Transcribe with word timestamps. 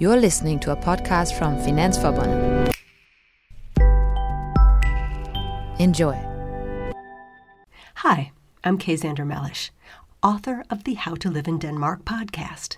You're 0.00 0.16
listening 0.16 0.60
to 0.60 0.70
a 0.70 0.76
podcast 0.76 1.36
from 1.36 1.56
Finansforbundet. 1.56 2.72
Enjoy. 5.80 6.14
Hi, 7.96 8.30
I'm 8.62 8.78
Kay 8.78 8.94
Xander 8.94 9.26
Mellish, 9.26 9.72
author 10.22 10.62
of 10.70 10.84
the 10.84 10.94
How 10.94 11.16
to 11.16 11.28
Live 11.28 11.48
in 11.48 11.58
Denmark 11.58 12.04
podcast. 12.04 12.76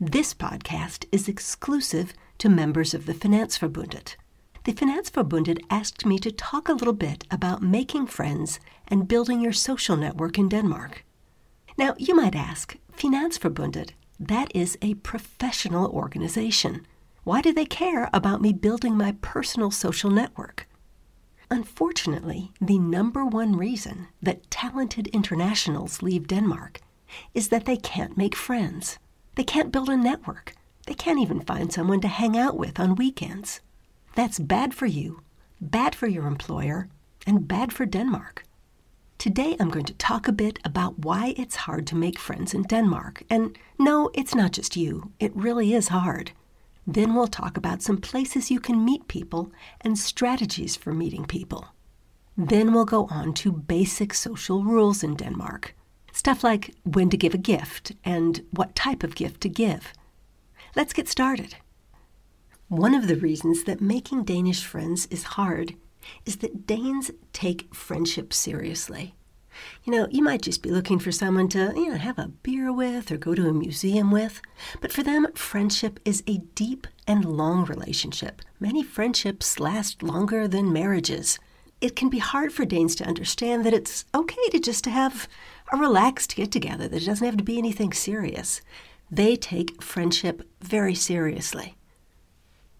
This 0.00 0.34
podcast 0.34 1.04
is 1.12 1.28
exclusive 1.28 2.12
to 2.38 2.48
members 2.48 2.92
of 2.92 3.06
the 3.06 3.14
Finansforbundet. 3.14 4.16
The 4.64 4.72
Finansforbundet 4.72 5.60
asked 5.70 6.04
me 6.04 6.18
to 6.18 6.32
talk 6.32 6.68
a 6.68 6.72
little 6.72 6.92
bit 6.92 7.22
about 7.30 7.62
making 7.62 8.08
friends 8.08 8.58
and 8.88 9.06
building 9.06 9.40
your 9.40 9.52
social 9.52 9.96
network 9.96 10.38
in 10.38 10.48
Denmark. 10.48 11.04
Now, 11.78 11.94
you 11.98 12.16
might 12.16 12.34
ask, 12.34 12.76
Finansforbundet, 12.96 13.90
that 14.18 14.50
is 14.54 14.76
a 14.82 14.94
professional 14.94 15.90
organization. 15.90 16.86
Why 17.24 17.40
do 17.40 17.52
they 17.52 17.66
care 17.66 18.08
about 18.12 18.40
me 18.40 18.52
building 18.52 18.96
my 18.96 19.16
personal 19.20 19.70
social 19.70 20.10
network? 20.10 20.68
Unfortunately, 21.50 22.52
the 22.60 22.78
number 22.78 23.24
one 23.24 23.56
reason 23.56 24.08
that 24.20 24.50
talented 24.50 25.06
internationals 25.08 26.02
leave 26.02 26.26
Denmark 26.26 26.80
is 27.32 27.48
that 27.48 27.64
they 27.64 27.76
can't 27.76 28.18
make 28.18 28.34
friends. 28.34 28.98
They 29.34 29.44
can't 29.44 29.72
build 29.72 29.88
a 29.88 29.96
network. 29.96 30.54
They 30.86 30.94
can't 30.94 31.20
even 31.20 31.40
find 31.40 31.72
someone 31.72 32.00
to 32.00 32.08
hang 32.08 32.36
out 32.36 32.56
with 32.56 32.80
on 32.80 32.96
weekends. 32.96 33.60
That's 34.14 34.38
bad 34.38 34.74
for 34.74 34.86
you, 34.86 35.22
bad 35.60 35.94
for 35.94 36.06
your 36.06 36.26
employer, 36.26 36.88
and 37.26 37.46
bad 37.46 37.72
for 37.72 37.86
Denmark. 37.86 38.44
Today 39.18 39.56
I'm 39.58 39.68
going 39.68 39.84
to 39.86 39.94
talk 39.94 40.28
a 40.28 40.32
bit 40.32 40.60
about 40.64 41.00
why 41.00 41.34
it's 41.36 41.56
hard 41.56 41.88
to 41.88 41.96
make 41.96 42.20
friends 42.20 42.54
in 42.54 42.62
Denmark. 42.62 43.24
And 43.28 43.58
no, 43.76 44.10
it's 44.14 44.32
not 44.32 44.52
just 44.52 44.76
you, 44.76 45.10
it 45.18 45.34
really 45.34 45.74
is 45.74 45.88
hard. 45.88 46.30
Then 46.86 47.14
we'll 47.14 47.26
talk 47.26 47.56
about 47.56 47.82
some 47.82 47.96
places 47.96 48.48
you 48.48 48.60
can 48.60 48.84
meet 48.84 49.08
people 49.08 49.50
and 49.80 49.98
strategies 49.98 50.76
for 50.76 50.94
meeting 50.94 51.24
people. 51.24 51.66
Then 52.36 52.72
we'll 52.72 52.84
go 52.84 53.06
on 53.10 53.34
to 53.34 53.50
basic 53.50 54.14
social 54.14 54.62
rules 54.62 55.02
in 55.02 55.16
Denmark. 55.16 55.74
Stuff 56.12 56.44
like 56.44 56.76
when 56.84 57.10
to 57.10 57.16
give 57.16 57.34
a 57.34 57.38
gift 57.38 57.90
and 58.04 58.46
what 58.52 58.76
type 58.76 59.02
of 59.02 59.16
gift 59.16 59.40
to 59.40 59.48
give. 59.48 59.94
Let's 60.76 60.92
get 60.92 61.08
started. 61.08 61.56
One 62.68 62.94
of 62.94 63.08
the 63.08 63.16
reasons 63.16 63.64
that 63.64 63.80
making 63.80 64.24
Danish 64.24 64.64
friends 64.64 65.06
is 65.06 65.34
hard 65.34 65.74
is 66.24 66.36
that 66.36 66.66
Danes 66.66 67.10
take 67.32 67.74
friendship 67.74 68.32
seriously. 68.32 69.14
You 69.84 69.92
know, 69.92 70.08
you 70.10 70.22
might 70.22 70.42
just 70.42 70.62
be 70.62 70.70
looking 70.70 70.98
for 70.98 71.12
someone 71.12 71.48
to, 71.48 71.72
you 71.74 71.90
know, 71.90 71.96
have 71.96 72.18
a 72.18 72.28
beer 72.28 72.72
with 72.72 73.10
or 73.10 73.16
go 73.16 73.34
to 73.34 73.48
a 73.48 73.52
museum 73.52 74.10
with. 74.10 74.40
But 74.80 74.92
for 74.92 75.02
them, 75.02 75.28
friendship 75.34 76.00
is 76.04 76.22
a 76.26 76.38
deep 76.54 76.86
and 77.06 77.24
long 77.24 77.64
relationship. 77.64 78.42
Many 78.60 78.82
friendships 78.82 79.58
last 79.58 80.02
longer 80.02 80.46
than 80.46 80.72
marriages. 80.72 81.38
It 81.80 81.94
can 81.94 82.08
be 82.08 82.18
hard 82.18 82.52
for 82.52 82.64
Danes 82.64 82.96
to 82.96 83.06
understand 83.06 83.64
that 83.64 83.74
it's 83.74 84.04
okay 84.14 84.48
to 84.50 84.58
just 84.58 84.86
have 84.86 85.28
a 85.72 85.76
relaxed 85.76 86.34
get 86.34 86.50
together, 86.50 86.88
that 86.88 87.02
it 87.02 87.06
doesn't 87.06 87.24
have 87.24 87.36
to 87.36 87.44
be 87.44 87.58
anything 87.58 87.92
serious. 87.92 88.60
They 89.10 89.36
take 89.36 89.82
friendship 89.82 90.42
very 90.60 90.94
seriously. 90.94 91.76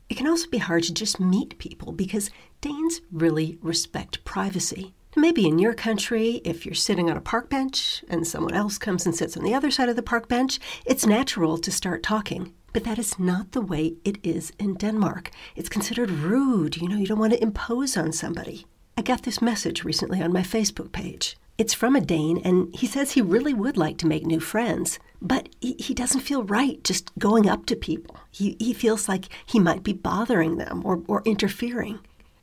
It 0.08 0.16
can 0.16 0.26
also 0.26 0.48
be 0.48 0.58
hard 0.58 0.84
to 0.84 0.94
just 0.94 1.20
meet 1.20 1.58
people 1.58 1.92
because 1.92 2.30
Danes 2.60 3.00
really 3.12 3.58
respect 3.62 4.24
privacy. 4.24 4.94
Maybe 5.16 5.46
in 5.46 5.58
your 5.58 5.74
country, 5.74 6.42
if 6.44 6.66
you're 6.66 6.74
sitting 6.74 7.10
on 7.10 7.16
a 7.16 7.22
park 7.22 7.48
bench 7.48 8.04
and 8.08 8.26
someone 8.26 8.54
else 8.54 8.76
comes 8.76 9.06
and 9.06 9.14
sits 9.14 9.36
on 9.36 9.42
the 9.42 9.54
other 9.54 9.70
side 9.70 9.88
of 9.88 9.96
the 9.96 10.02
park 10.02 10.28
bench, 10.28 10.60
it's 10.84 11.06
natural 11.06 11.56
to 11.58 11.72
start 11.72 12.02
talking. 12.02 12.52
But 12.74 12.84
that 12.84 12.98
is 12.98 13.18
not 13.18 13.52
the 13.52 13.62
way 13.62 13.94
it 14.04 14.18
is 14.22 14.52
in 14.58 14.74
Denmark. 14.74 15.30
It's 15.56 15.70
considered 15.70 16.10
rude. 16.10 16.76
You 16.76 16.88
know, 16.88 16.96
you 16.96 17.06
don't 17.06 17.18
want 17.18 17.32
to 17.32 17.42
impose 17.42 17.96
on 17.96 18.12
somebody. 18.12 18.66
I 18.98 19.02
got 19.02 19.22
this 19.22 19.40
message 19.40 19.82
recently 19.82 20.20
on 20.22 20.32
my 20.32 20.42
Facebook 20.42 20.92
page. 20.92 21.36
It's 21.56 21.74
from 21.74 21.96
a 21.96 22.00
Dane, 22.00 22.38
and 22.44 22.72
he 22.74 22.86
says 22.86 23.12
he 23.12 23.22
really 23.22 23.54
would 23.54 23.76
like 23.76 23.96
to 23.98 24.06
make 24.06 24.26
new 24.26 24.38
friends, 24.38 25.00
but 25.20 25.48
he, 25.60 25.74
he 25.78 25.94
doesn't 25.94 26.20
feel 26.20 26.44
right 26.44 26.84
just 26.84 27.10
going 27.18 27.48
up 27.48 27.66
to 27.66 27.74
people. 27.74 28.16
He, 28.30 28.56
he 28.60 28.72
feels 28.72 29.08
like 29.08 29.24
he 29.46 29.58
might 29.58 29.82
be 29.82 29.92
bothering 29.92 30.58
them 30.58 30.82
or, 30.84 31.02
or 31.08 31.22
interfering. 31.24 31.98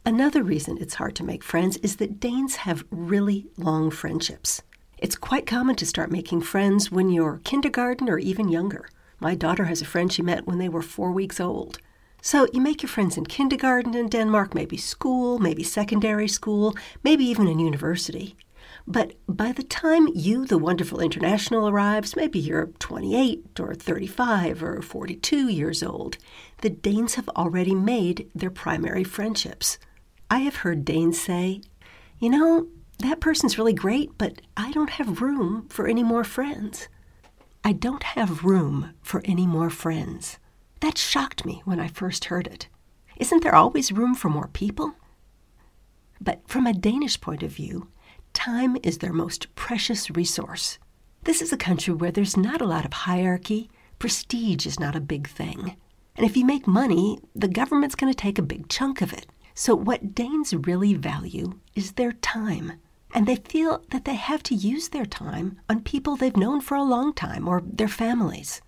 Another 0.08 0.44
reason 0.44 0.78
it's 0.80 0.94
hard 0.94 1.16
to 1.16 1.24
make 1.24 1.44
friends 1.44 1.78
is 1.78 1.96
that 1.96 2.20
Danes 2.20 2.58
have 2.58 2.86
really 2.92 3.48
long 3.58 3.90
friendships. 3.90 4.62
It's 5.00 5.16
quite 5.16 5.48
common 5.48 5.76
to 5.78 5.86
start 5.86 6.12
making 6.12 6.42
friends 6.42 6.92
when 6.92 7.10
you're 7.10 7.42
kindergarten 7.44 8.08
or 8.08 8.20
even 8.20 8.50
younger. 8.50 8.88
My 9.20 9.34
daughter 9.34 9.64
has 9.64 9.82
a 9.82 9.86
friend 9.86 10.14
she 10.14 10.22
met 10.22 10.46
when 10.46 10.60
they 10.60 10.70
were 10.70 10.84
four 10.84 11.12
weeks 11.12 11.40
old. 11.40 11.80
So 12.22 12.46
you 12.54 12.62
make 12.62 12.84
your 12.84 12.90
friends 12.90 13.18
in 13.18 13.26
kindergarten 13.26 13.96
in 13.96 14.08
Denmark, 14.08 14.54
maybe 14.54 14.78
school, 14.78 15.40
maybe 15.40 15.64
secondary 15.64 16.28
school, 16.28 16.76
maybe 17.04 17.26
even 17.26 17.48
in 17.48 17.58
university. 17.58 18.36
But 18.86 19.14
by 19.28 19.54
the 19.54 19.64
time 19.64 20.08
you, 20.14 20.46
the 20.46 20.60
wonderful 20.60 21.00
international, 21.00 21.68
arrives, 21.68 22.16
maybe 22.16 22.38
you're 22.38 22.68
28 22.78 23.60
or 23.60 23.74
35 23.74 24.62
or 24.62 24.84
42 24.84 25.48
years 25.48 25.82
old, 25.82 26.20
the 26.62 26.70
Danes 26.70 27.16
have 27.16 27.30
already 27.30 27.74
made 27.74 28.30
their 28.36 28.52
primary 28.52 29.04
friendships. 29.04 29.80
I 30.30 30.40
have 30.40 30.58
heard 30.58 30.86
Danes 30.86 31.20
say, 31.20 31.62
you 32.20 32.30
know, 32.30 32.68
that 33.00 33.20
person's 33.20 33.58
really 33.58 33.74
great, 33.74 34.18
but 34.18 34.42
I 34.56 34.72
don't 34.72 34.92
have 34.92 35.22
room 35.22 35.68
for 35.70 35.88
any 35.88 36.04
more 36.04 36.24
friends. 36.24 36.88
I 37.64 37.74
don't 37.74 38.04
have 38.04 38.44
room 38.44 38.94
for 39.02 39.22
any 39.26 39.46
more 39.46 39.70
friends. 39.70 40.40
That 40.82 40.98
shocked 40.98 41.46
me 41.46 41.62
when 41.66 41.80
I 41.80 41.88
first 41.88 42.26
heard 42.26 42.48
it. 42.48 42.68
Isn't 43.18 43.44
there 43.44 43.56
always 43.56 43.92
room 43.92 44.16
for 44.16 44.30
more 44.30 44.48
people? 44.48 44.94
But 46.22 46.42
from 46.48 46.68
a 46.68 46.74
Danish 46.74 47.20
point 47.20 47.44
of 47.44 47.52
view, 47.52 47.90
time 48.34 48.78
is 48.84 49.00
their 49.00 49.14
most 49.14 49.54
precious 49.56 50.10
resource. 50.12 50.80
This 51.24 51.42
is 51.42 51.52
a 51.52 51.58
country 51.58 51.94
where 51.94 52.12
there's 52.12 52.38
not 52.38 52.62
a 52.62 52.68
lot 52.68 52.86
of 52.86 52.94
hierarchy, 52.94 53.70
prestige 54.00 54.66
is 54.66 54.80
not 54.80 54.96
a 54.96 55.02
big 55.02 55.28
thing. 55.28 55.76
And 56.16 56.26
if 56.26 56.38
you 56.38 56.46
make 56.46 56.68
money, 56.68 57.20
the 57.36 57.48
government's 57.48 57.96
going 57.96 58.12
to 58.12 58.18
take 58.18 58.38
a 58.38 58.44
big 58.44 58.70
chunk 58.70 59.02
of 59.02 59.12
it. 59.12 59.26
So, 59.58 59.74
what 59.74 60.14
Danes 60.14 60.54
really 60.54 60.94
value 60.94 61.60
is 61.76 61.94
their 61.94 62.12
time. 62.12 62.74
And 63.14 63.26
they 63.26 63.38
feel 63.38 63.82
that 63.92 64.04
they 64.04 64.16
have 64.16 64.44
to 64.44 64.56
use 64.56 64.90
their 64.90 65.06
time 65.06 65.62
on 65.70 65.82
people 65.82 66.18
they've 66.18 66.36
known 66.36 66.60
for 66.60 66.76
a 66.76 66.84
long 66.84 67.14
time 67.14 67.48
or 67.48 67.64
their 67.66 67.88
families. 67.88 68.62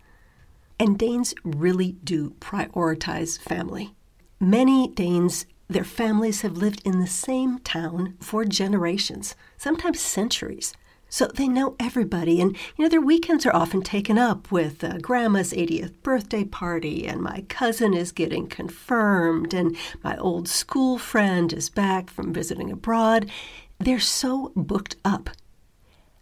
And 0.79 0.97
Danes 0.97 1.33
really 1.43 1.91
do 1.91 2.35
prioritize 2.39 3.37
family. 3.37 3.93
Many 4.39 4.87
Danes 4.87 5.45
their 5.69 5.83
families 5.83 6.41
have 6.41 6.55
lived 6.55 6.81
in 6.85 7.01
the 7.01 7.07
same 7.07 7.59
town 7.59 8.15
for 8.21 8.45
generations, 8.45 9.35
sometimes 9.57 9.99
centuries. 9.99 10.73
So 11.09 11.27
they 11.27 11.47
know 11.47 11.75
everybody, 11.79 12.41
and 12.41 12.55
you 12.75 12.83
know 12.83 12.89
their 12.89 13.01
weekends 13.01 13.45
are 13.45 13.55
often 13.55 13.81
taken 13.81 14.17
up 14.17 14.51
with 14.51 14.83
uh, 14.83 14.97
grandma's 14.97 15.53
80th 15.53 15.93
birthday 16.03 16.43
party, 16.43 17.07
and 17.07 17.21
my 17.21 17.45
cousin 17.47 17.93
is 17.93 18.11
getting 18.11 18.47
confirmed, 18.47 19.53
and 19.53 19.77
my 20.03 20.17
old 20.17 20.49
school 20.49 20.97
friend 20.97 21.53
is 21.53 21.69
back 21.69 22.09
from 22.09 22.33
visiting 22.33 22.71
abroad. 22.71 23.31
They're 23.79 23.99
so 23.99 24.51
booked 24.55 24.97
up. 25.05 25.29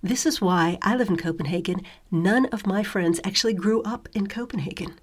This 0.03 0.25
is 0.25 0.39
why 0.39 0.77
I 0.83 0.95
live 0.95 1.09
in 1.09 1.17
Copenhagen. 1.17 1.81
None 2.11 2.45
of 2.47 2.67
my 2.67 2.83
friends 2.83 3.19
actually 3.23 3.53
grew 3.53 3.81
up 3.81 4.07
in 4.13 4.27
Copenhagen 4.27 4.99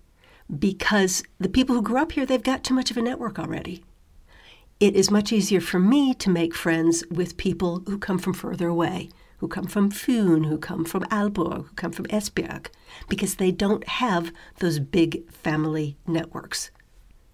because 0.58 1.24
the 1.40 1.48
people 1.48 1.74
who 1.74 1.82
grew 1.82 1.98
up 1.98 2.12
here, 2.12 2.24
they've 2.24 2.42
got 2.42 2.62
too 2.62 2.74
much 2.74 2.92
of 2.92 2.96
a 2.96 3.02
network 3.02 3.38
already 3.38 3.82
it 4.82 4.96
is 4.96 5.12
much 5.12 5.32
easier 5.32 5.60
for 5.60 5.78
me 5.78 6.12
to 6.12 6.28
make 6.28 6.56
friends 6.56 7.04
with 7.08 7.36
people 7.36 7.84
who 7.86 7.96
come 7.96 8.18
from 8.18 8.34
further 8.34 8.66
away, 8.66 9.10
who 9.42 9.48
come 9.48 9.66
from 9.66 9.90
Fyn, 9.90 10.46
who 10.46 10.56
come 10.56 10.84
from 10.84 11.02
Aalborg, 11.10 11.66
who 11.66 11.74
come 11.74 11.90
from 11.90 12.06
Esbjerg, 12.06 12.68
because 13.08 13.34
they 13.34 13.50
don't 13.50 13.82
have 13.88 14.30
those 14.60 14.78
big 14.78 15.28
family 15.32 15.96
networks. 16.06 16.70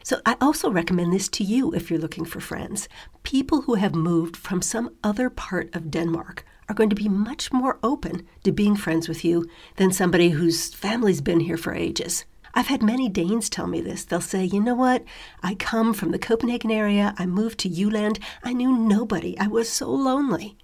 So 0.02 0.18
I 0.24 0.36
also 0.40 0.70
recommend 0.70 1.12
this 1.12 1.28
to 1.28 1.44
you 1.44 1.70
if 1.74 1.90
you're 1.90 2.00
looking 2.00 2.24
for 2.24 2.40
friends. 2.40 2.88
People 3.24 3.60
who 3.60 3.74
have 3.74 3.94
moved 3.94 4.38
from 4.38 4.62
some 4.62 4.96
other 5.04 5.28
part 5.28 5.68
of 5.76 5.90
Denmark 5.90 6.46
are 6.66 6.74
going 6.74 6.88
to 6.88 6.96
be 6.96 7.10
much 7.10 7.52
more 7.52 7.78
open 7.82 8.26
to 8.42 8.52
being 8.52 8.74
friends 8.74 9.06
with 9.06 9.22
you 9.22 9.44
than 9.76 9.92
somebody 9.92 10.30
whose 10.30 10.72
family's 10.72 11.20
been 11.20 11.40
here 11.40 11.58
for 11.58 11.74
ages. 11.74 12.24
I've 12.54 12.68
had 12.68 12.82
many 12.82 13.10
Danes 13.10 13.50
tell 13.50 13.66
me 13.66 13.82
this. 13.82 14.06
They'll 14.06 14.22
say, 14.22 14.44
you 14.44 14.62
know 14.62 14.74
what? 14.74 15.04
I 15.42 15.54
come 15.56 15.92
from 15.92 16.12
the 16.12 16.18
Copenhagen 16.18 16.70
area. 16.70 17.14
I 17.18 17.26
moved 17.26 17.58
to 17.58 17.68
Jylland. 17.68 18.18
I 18.42 18.54
knew 18.54 18.74
nobody. 18.78 19.38
I 19.38 19.48
was 19.48 19.68
so 19.68 19.90
lonely. 19.90 20.56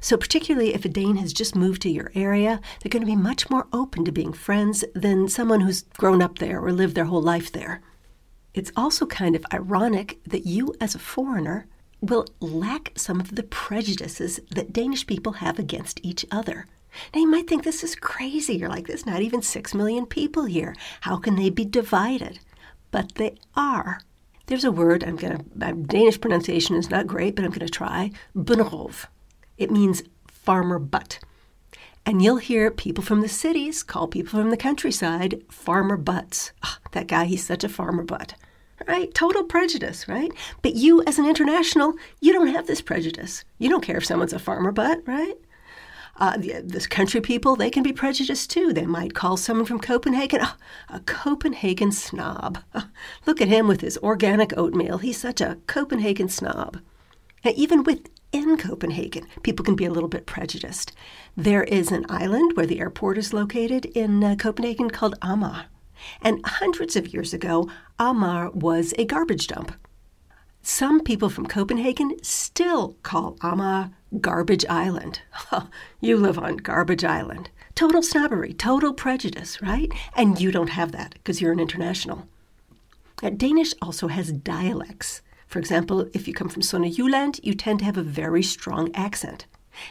So, 0.00 0.16
particularly 0.16 0.74
if 0.74 0.84
a 0.84 0.88
Dane 0.88 1.16
has 1.16 1.32
just 1.32 1.54
moved 1.54 1.82
to 1.82 1.90
your 1.90 2.10
area, 2.14 2.60
they're 2.80 2.90
going 2.90 3.02
to 3.02 3.06
be 3.06 3.16
much 3.16 3.50
more 3.50 3.66
open 3.72 4.04
to 4.04 4.12
being 4.12 4.32
friends 4.32 4.84
than 4.94 5.28
someone 5.28 5.60
who's 5.60 5.82
grown 5.98 6.22
up 6.22 6.38
there 6.38 6.60
or 6.60 6.72
lived 6.72 6.94
their 6.94 7.04
whole 7.04 7.22
life 7.22 7.52
there. 7.52 7.82
It's 8.54 8.72
also 8.74 9.06
kind 9.06 9.36
of 9.36 9.46
ironic 9.52 10.18
that 10.26 10.46
you, 10.46 10.74
as 10.80 10.94
a 10.94 10.98
foreigner, 10.98 11.66
will 12.00 12.26
lack 12.40 12.92
some 12.96 13.20
of 13.20 13.36
the 13.36 13.42
prejudices 13.42 14.40
that 14.50 14.72
Danish 14.72 15.06
people 15.06 15.34
have 15.34 15.58
against 15.58 16.00
each 16.02 16.24
other. 16.30 16.66
Now, 17.14 17.20
you 17.20 17.30
might 17.30 17.46
think 17.46 17.62
this 17.62 17.84
is 17.84 17.94
crazy. 17.94 18.54
You're 18.56 18.68
like, 18.68 18.86
there's 18.86 19.06
not 19.06 19.22
even 19.22 19.42
six 19.42 19.74
million 19.74 20.06
people 20.06 20.46
here. 20.46 20.74
How 21.02 21.18
can 21.18 21.36
they 21.36 21.50
be 21.50 21.64
divided? 21.64 22.40
but 22.90 23.14
they 23.16 23.36
are. 23.54 24.00
There's 24.46 24.64
a 24.64 24.72
word 24.72 25.04
I'm 25.04 25.16
gonna. 25.16 25.44
My 25.54 25.72
Danish 25.72 26.20
pronunciation 26.20 26.76
is 26.76 26.90
not 26.90 27.06
great, 27.06 27.36
but 27.36 27.44
I'm 27.44 27.52
gonna 27.52 27.68
try. 27.68 28.10
Bunderov. 28.36 29.06
It 29.60 29.70
means 29.70 30.02
farmer 30.26 30.78
butt. 30.78 31.20
And 32.06 32.22
you'll 32.22 32.38
hear 32.38 32.70
people 32.70 33.04
from 33.04 33.20
the 33.20 33.28
cities 33.28 33.82
call 33.82 34.08
people 34.08 34.40
from 34.40 34.50
the 34.50 34.56
countryside 34.56 35.42
farmer 35.50 35.98
butts. 35.98 36.52
Oh, 36.64 36.78
that 36.92 37.06
guy, 37.06 37.26
he's 37.26 37.46
such 37.46 37.62
a 37.62 37.68
farmer 37.68 38.02
butt. 38.02 38.34
Right? 38.88 39.12
Total 39.12 39.44
prejudice, 39.44 40.08
right? 40.08 40.32
But 40.62 40.74
you, 40.74 41.02
as 41.02 41.18
an 41.18 41.26
international, 41.26 41.92
you 42.20 42.32
don't 42.32 42.46
have 42.46 42.66
this 42.66 42.80
prejudice. 42.80 43.44
You 43.58 43.68
don't 43.68 43.84
care 43.84 43.98
if 43.98 44.06
someone's 44.06 44.32
a 44.32 44.38
farmer 44.38 44.72
butt, 44.72 45.06
right? 45.06 45.34
Uh, 46.16 46.38
the, 46.38 46.62
this 46.64 46.86
country 46.86 47.20
people, 47.20 47.54
they 47.54 47.68
can 47.68 47.82
be 47.82 47.92
prejudiced 47.92 48.50
too. 48.50 48.72
They 48.72 48.86
might 48.86 49.12
call 49.12 49.36
someone 49.36 49.66
from 49.66 49.78
Copenhagen 49.78 50.40
oh, 50.42 50.56
a 50.88 51.00
Copenhagen 51.00 51.92
snob. 51.92 52.58
Oh, 52.74 52.88
look 53.26 53.42
at 53.42 53.48
him 53.48 53.68
with 53.68 53.82
his 53.82 53.98
organic 53.98 54.56
oatmeal. 54.56 54.98
He's 54.98 55.18
such 55.20 55.42
a 55.42 55.58
Copenhagen 55.66 56.30
snob. 56.30 56.80
Now, 57.44 57.52
even 57.54 57.84
within 58.32 58.56
Copenhagen, 58.56 59.26
people 59.42 59.64
can 59.64 59.74
be 59.74 59.84
a 59.84 59.90
little 59.90 60.08
bit 60.08 60.26
prejudiced. 60.26 60.92
There 61.36 61.64
is 61.64 61.90
an 61.90 62.06
island 62.08 62.56
where 62.56 62.66
the 62.66 62.80
airport 62.80 63.18
is 63.18 63.32
located 63.32 63.86
in 63.86 64.22
uh, 64.22 64.36
Copenhagen 64.36 64.90
called 64.90 65.18
Amager. 65.20 65.66
And 66.22 66.40
hundreds 66.44 66.96
of 66.96 67.12
years 67.12 67.34
ago, 67.34 67.68
Amager 67.98 68.54
was 68.54 68.94
a 68.98 69.04
garbage 69.04 69.46
dump. 69.48 69.72
Some 70.62 71.00
people 71.00 71.28
from 71.28 71.46
Copenhagen 71.46 72.16
still 72.22 72.96
call 73.02 73.34
Amager 73.36 73.92
Garbage 74.20 74.64
Island. 74.66 75.20
you 76.00 76.16
live 76.16 76.38
on 76.38 76.56
Garbage 76.56 77.04
Island. 77.04 77.50
Total 77.74 78.02
snobbery, 78.02 78.52
total 78.52 78.92
prejudice, 78.92 79.62
right? 79.62 79.90
And 80.14 80.40
you 80.40 80.50
don't 80.50 80.70
have 80.70 80.92
that 80.92 81.14
because 81.14 81.40
you're 81.40 81.52
an 81.52 81.60
international. 81.60 82.26
Now, 83.22 83.30
Danish 83.30 83.72
also 83.80 84.08
has 84.08 84.32
dialects. 84.32 85.22
For 85.50 85.58
example, 85.58 86.08
if 86.14 86.28
you 86.28 86.32
come 86.32 86.48
from 86.48 86.62
Sønderjylland, 86.62 87.40
you 87.42 87.54
tend 87.54 87.80
to 87.80 87.84
have 87.84 87.96
a 87.96 88.02
very 88.02 88.42
strong 88.42 88.94
accent. 88.94 89.46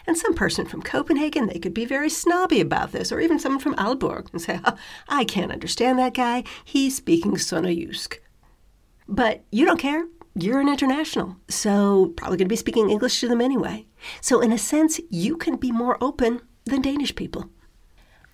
And 0.08 0.18
some 0.18 0.34
person 0.34 0.66
from 0.66 0.82
Copenhagen, 0.82 1.48
they 1.48 1.60
could 1.60 1.74
be 1.74 1.84
very 1.84 2.10
snobby 2.10 2.62
about 2.62 2.94
this, 2.94 3.12
or 3.12 3.20
even 3.20 3.40
someone 3.40 3.60
from 3.60 3.76
Aalborg 3.76 4.32
and 4.32 4.42
say, 4.42 4.62
oh, 4.64 4.78
I 5.10 5.26
can't 5.26 5.52
understand 5.52 6.00
that 6.00 6.14
guy. 6.14 6.46
He's 6.64 6.96
speaking 6.96 7.34
Sønderjysk. 7.34 8.20
But 9.10 9.44
you 9.52 9.66
don't 9.66 9.80
care. 9.80 10.08
You're 10.34 10.62
an 10.62 10.70
international, 10.70 11.36
so 11.50 12.14
probably 12.16 12.38
going 12.38 12.48
to 12.48 12.54
be 12.54 12.56
speaking 12.56 12.90
English 12.90 13.20
to 13.20 13.28
them 13.28 13.42
anyway. 13.42 13.86
So, 14.22 14.40
in 14.40 14.54
a 14.54 14.58
sense, 14.58 15.02
you 15.10 15.36
can 15.36 15.58
be 15.58 15.74
more 15.74 15.98
open 16.00 16.40
than 16.64 16.82
Danish 16.82 17.16
people. 17.16 17.50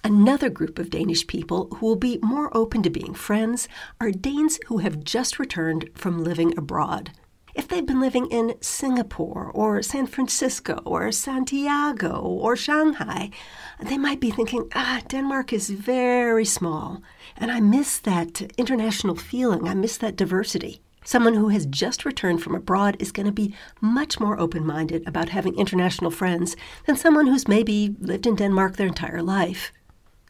Another 0.05 0.51
group 0.51 0.77
of 0.77 0.91
Danish 0.91 1.25
people 1.25 1.67
who 1.73 1.87
will 1.87 1.95
be 1.95 2.19
more 2.21 2.55
open 2.55 2.83
to 2.83 2.91
being 2.91 3.15
friends 3.15 3.67
are 3.99 4.11
Danes 4.11 4.59
who 4.67 4.77
have 4.77 5.03
just 5.03 5.39
returned 5.39 5.89
from 5.95 6.23
living 6.23 6.55
abroad. 6.55 7.09
If 7.55 7.67
they've 7.67 7.83
been 7.83 7.99
living 7.99 8.27
in 8.27 8.53
Singapore 8.61 9.49
or 9.51 9.81
San 9.81 10.05
Francisco 10.05 10.79
or 10.85 11.11
Santiago 11.11 12.19
or 12.19 12.55
Shanghai, 12.55 13.31
they 13.81 13.97
might 13.97 14.19
be 14.19 14.29
thinking, 14.29 14.69
ah, 14.75 15.01
Denmark 15.07 15.51
is 15.51 15.71
very 15.71 16.45
small, 16.45 17.01
and 17.35 17.51
I 17.51 17.59
miss 17.59 17.97
that 17.97 18.43
international 18.59 19.15
feeling, 19.15 19.67
I 19.67 19.73
miss 19.73 19.97
that 19.97 20.15
diversity. 20.15 20.81
Someone 21.03 21.33
who 21.33 21.49
has 21.49 21.65
just 21.65 22.05
returned 22.05 22.43
from 22.43 22.53
abroad 22.53 22.95
is 22.99 23.11
going 23.11 23.25
to 23.25 23.31
be 23.31 23.55
much 23.81 24.19
more 24.19 24.39
open 24.39 24.67
minded 24.67 25.01
about 25.07 25.29
having 25.29 25.57
international 25.57 26.11
friends 26.11 26.55
than 26.85 26.95
someone 26.95 27.25
who's 27.25 27.47
maybe 27.47 27.95
lived 27.99 28.27
in 28.27 28.35
Denmark 28.35 28.75
their 28.75 28.85
entire 28.85 29.23
life. 29.23 29.71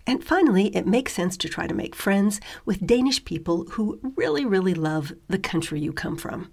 And 0.07 0.23
finally, 0.23 0.75
it 0.75 0.85
makes 0.85 1.13
sense 1.13 1.35
to 1.37 1.49
try 1.49 1.67
to 1.67 1.73
make 1.73 1.95
friends 1.95 2.39
with 2.63 2.85
Danish 2.85 3.25
people 3.25 3.65
who 3.71 3.99
really, 4.15 4.45
really 4.45 4.73
love 4.73 5.13
the 5.27 5.39
country 5.39 5.79
you 5.79 5.93
come 5.93 6.15
from. 6.15 6.51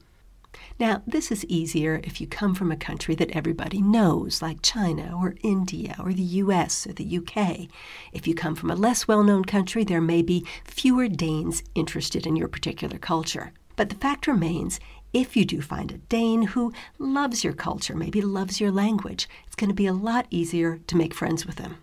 Now, 0.79 1.03
this 1.07 1.31
is 1.31 1.45
easier 1.47 2.01
if 2.03 2.21
you 2.21 2.27
come 2.27 2.55
from 2.55 2.73
a 2.73 2.77
country 2.77 3.15
that 3.17 3.31
everybody 3.33 3.81
knows, 3.81 4.43
like 4.43 4.63
China 4.63 5.15
or 5.17 5.37
India 5.43 5.97
or 5.99 6.13
the 6.13 6.23
US 6.23 6.87
or 6.87 6.93
the 6.93 7.19
UK. 7.19 7.69
If 8.13 8.27
you 8.27 8.35
come 8.35 8.55
from 8.55 8.71
a 8.71 8.77
less 8.77 9.07
well 9.07 9.23
known 9.23 9.45
country, 9.45 9.85
there 9.85 10.01
may 10.01 10.23
be 10.23 10.47
fewer 10.65 11.09
Danes 11.09 11.63
interested 11.75 12.27
in 12.27 12.37
your 12.37 12.49
particular 12.49 12.99
culture. 12.99 13.53
But 13.77 13.91
the 13.91 13.97
fact 13.97 14.27
remains 14.27 14.81
if 15.13 15.37
you 15.37 15.45
do 15.45 15.61
find 15.61 15.93
a 15.93 15.99
Dane 15.99 16.43
who 16.43 16.73
loves 16.99 17.45
your 17.45 17.53
culture, 17.53 17.95
maybe 17.95 18.23
loves 18.23 18.61
your 18.61 18.71
language, 18.71 19.29
it's 19.47 19.57
going 19.57 19.69
to 19.69 19.75
be 19.75 19.87
a 19.87 19.93
lot 19.93 20.27
easier 20.31 20.81
to 20.87 20.97
make 20.97 21.13
friends 21.15 21.45
with 21.47 21.57
them. 21.57 21.82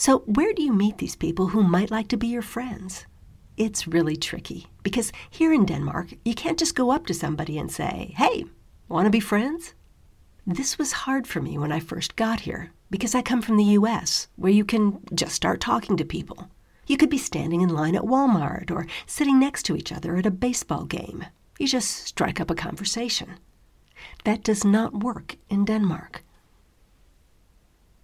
So, 0.00 0.20
where 0.20 0.54
do 0.54 0.62
you 0.62 0.72
meet 0.72 0.96
these 0.96 1.14
people 1.14 1.48
who 1.48 1.62
might 1.62 1.90
like 1.90 2.08
to 2.08 2.16
be 2.16 2.28
your 2.28 2.40
friends? 2.40 3.04
It's 3.58 3.86
really 3.86 4.16
tricky 4.16 4.68
because 4.82 5.12
here 5.28 5.52
in 5.52 5.66
Denmark, 5.66 6.14
you 6.24 6.34
can't 6.34 6.58
just 6.58 6.74
go 6.74 6.90
up 6.90 7.04
to 7.04 7.12
somebody 7.12 7.58
and 7.58 7.70
say, 7.70 8.14
Hey, 8.16 8.46
want 8.88 9.04
to 9.04 9.10
be 9.10 9.20
friends? 9.20 9.74
This 10.46 10.78
was 10.78 11.04
hard 11.04 11.26
for 11.26 11.42
me 11.42 11.58
when 11.58 11.70
I 11.70 11.80
first 11.80 12.16
got 12.16 12.40
here 12.40 12.70
because 12.90 13.14
I 13.14 13.20
come 13.20 13.42
from 13.42 13.58
the 13.58 13.76
US, 13.76 14.28
where 14.36 14.50
you 14.50 14.64
can 14.64 15.02
just 15.14 15.34
start 15.34 15.60
talking 15.60 15.98
to 15.98 16.04
people. 16.06 16.48
You 16.86 16.96
could 16.96 17.10
be 17.10 17.18
standing 17.18 17.60
in 17.60 17.68
line 17.68 17.94
at 17.94 18.08
Walmart 18.08 18.70
or 18.70 18.86
sitting 19.04 19.38
next 19.38 19.64
to 19.64 19.76
each 19.76 19.92
other 19.92 20.16
at 20.16 20.24
a 20.24 20.30
baseball 20.30 20.86
game. 20.86 21.26
You 21.58 21.68
just 21.68 22.06
strike 22.06 22.40
up 22.40 22.50
a 22.50 22.54
conversation. 22.54 23.38
That 24.24 24.44
does 24.44 24.64
not 24.64 25.04
work 25.04 25.36
in 25.50 25.66
Denmark. 25.66 26.24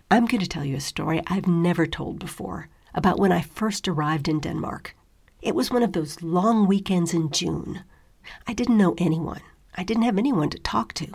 I'm 0.08 0.26
going 0.26 0.40
to 0.40 0.48
tell 0.48 0.64
you 0.64 0.76
a 0.76 0.80
story 0.80 1.20
I've 1.26 1.48
never 1.48 1.84
told 1.84 2.20
before 2.20 2.68
about 2.94 3.18
when 3.18 3.32
I 3.32 3.40
first 3.40 3.88
arrived 3.88 4.28
in 4.28 4.38
Denmark. 4.38 4.94
It 5.42 5.54
was 5.54 5.70
one 5.70 5.82
of 5.82 5.92
those 5.94 6.22
long 6.22 6.68
weekends 6.68 7.12
in 7.12 7.30
June. 7.30 7.82
I 8.46 8.52
didn't 8.52 8.78
know 8.78 8.94
anyone. 8.98 9.40
I 9.74 9.82
didn't 9.82 10.04
have 10.04 10.16
anyone 10.16 10.48
to 10.50 10.58
talk 10.60 10.92
to. 10.94 11.08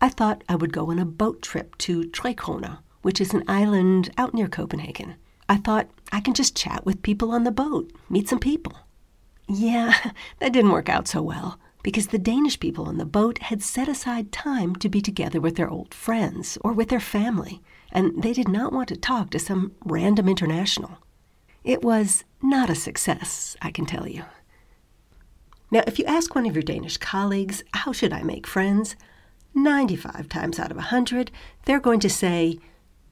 I 0.00 0.08
thought 0.08 0.42
I 0.48 0.56
would 0.56 0.72
go 0.72 0.90
on 0.90 0.98
a 0.98 1.04
boat 1.04 1.42
trip 1.42 1.78
to 1.78 2.04
Trekroner, 2.10 2.78
which 3.02 3.20
is 3.20 3.32
an 3.32 3.44
island 3.46 4.10
out 4.18 4.34
near 4.34 4.48
Copenhagen. 4.48 5.14
I 5.48 5.56
thought 5.56 5.88
I 6.10 6.20
can 6.20 6.34
just 6.34 6.56
chat 6.56 6.84
with 6.84 7.02
people 7.02 7.30
on 7.30 7.44
the 7.44 7.52
boat, 7.52 7.92
meet 8.10 8.28
some 8.28 8.40
people. 8.40 8.76
Yeah, 9.46 9.94
that 10.40 10.52
didn't 10.52 10.72
work 10.72 10.88
out 10.88 11.06
so 11.06 11.22
well 11.22 11.60
because 11.84 12.08
the 12.08 12.18
Danish 12.18 12.58
people 12.58 12.86
on 12.86 12.98
the 12.98 13.04
boat 13.04 13.38
had 13.38 13.62
set 13.62 13.88
aside 13.88 14.32
time 14.32 14.74
to 14.76 14.88
be 14.88 15.00
together 15.00 15.40
with 15.40 15.54
their 15.54 15.70
old 15.70 15.94
friends 15.94 16.58
or 16.62 16.72
with 16.72 16.88
their 16.88 16.98
family, 16.98 17.62
and 17.94 18.22
they 18.22 18.32
did 18.32 18.48
not 18.48 18.72
want 18.72 18.88
to 18.88 18.96
talk 18.96 19.30
to 19.30 19.38
some 19.38 19.72
random 19.84 20.28
international. 20.28 20.98
It 21.62 21.82
was 21.82 22.24
not 22.42 22.68
a 22.68 22.74
success, 22.74 23.56
I 23.62 23.70
can 23.70 23.86
tell 23.86 24.06
you. 24.06 24.24
Now, 25.70 25.82
if 25.86 25.98
you 25.98 26.04
ask 26.04 26.34
one 26.34 26.46
of 26.46 26.54
your 26.54 26.62
Danish 26.62 26.98
colleagues, 26.98 27.64
how 27.72 27.92
should 27.92 28.12
I 28.12 28.22
make 28.22 28.46
friends? 28.46 28.96
95 29.54 30.28
times 30.28 30.58
out 30.58 30.70
of 30.70 30.76
100, 30.76 31.30
they're 31.64 31.80
going 31.80 32.00
to 32.00 32.10
say, 32.10 32.58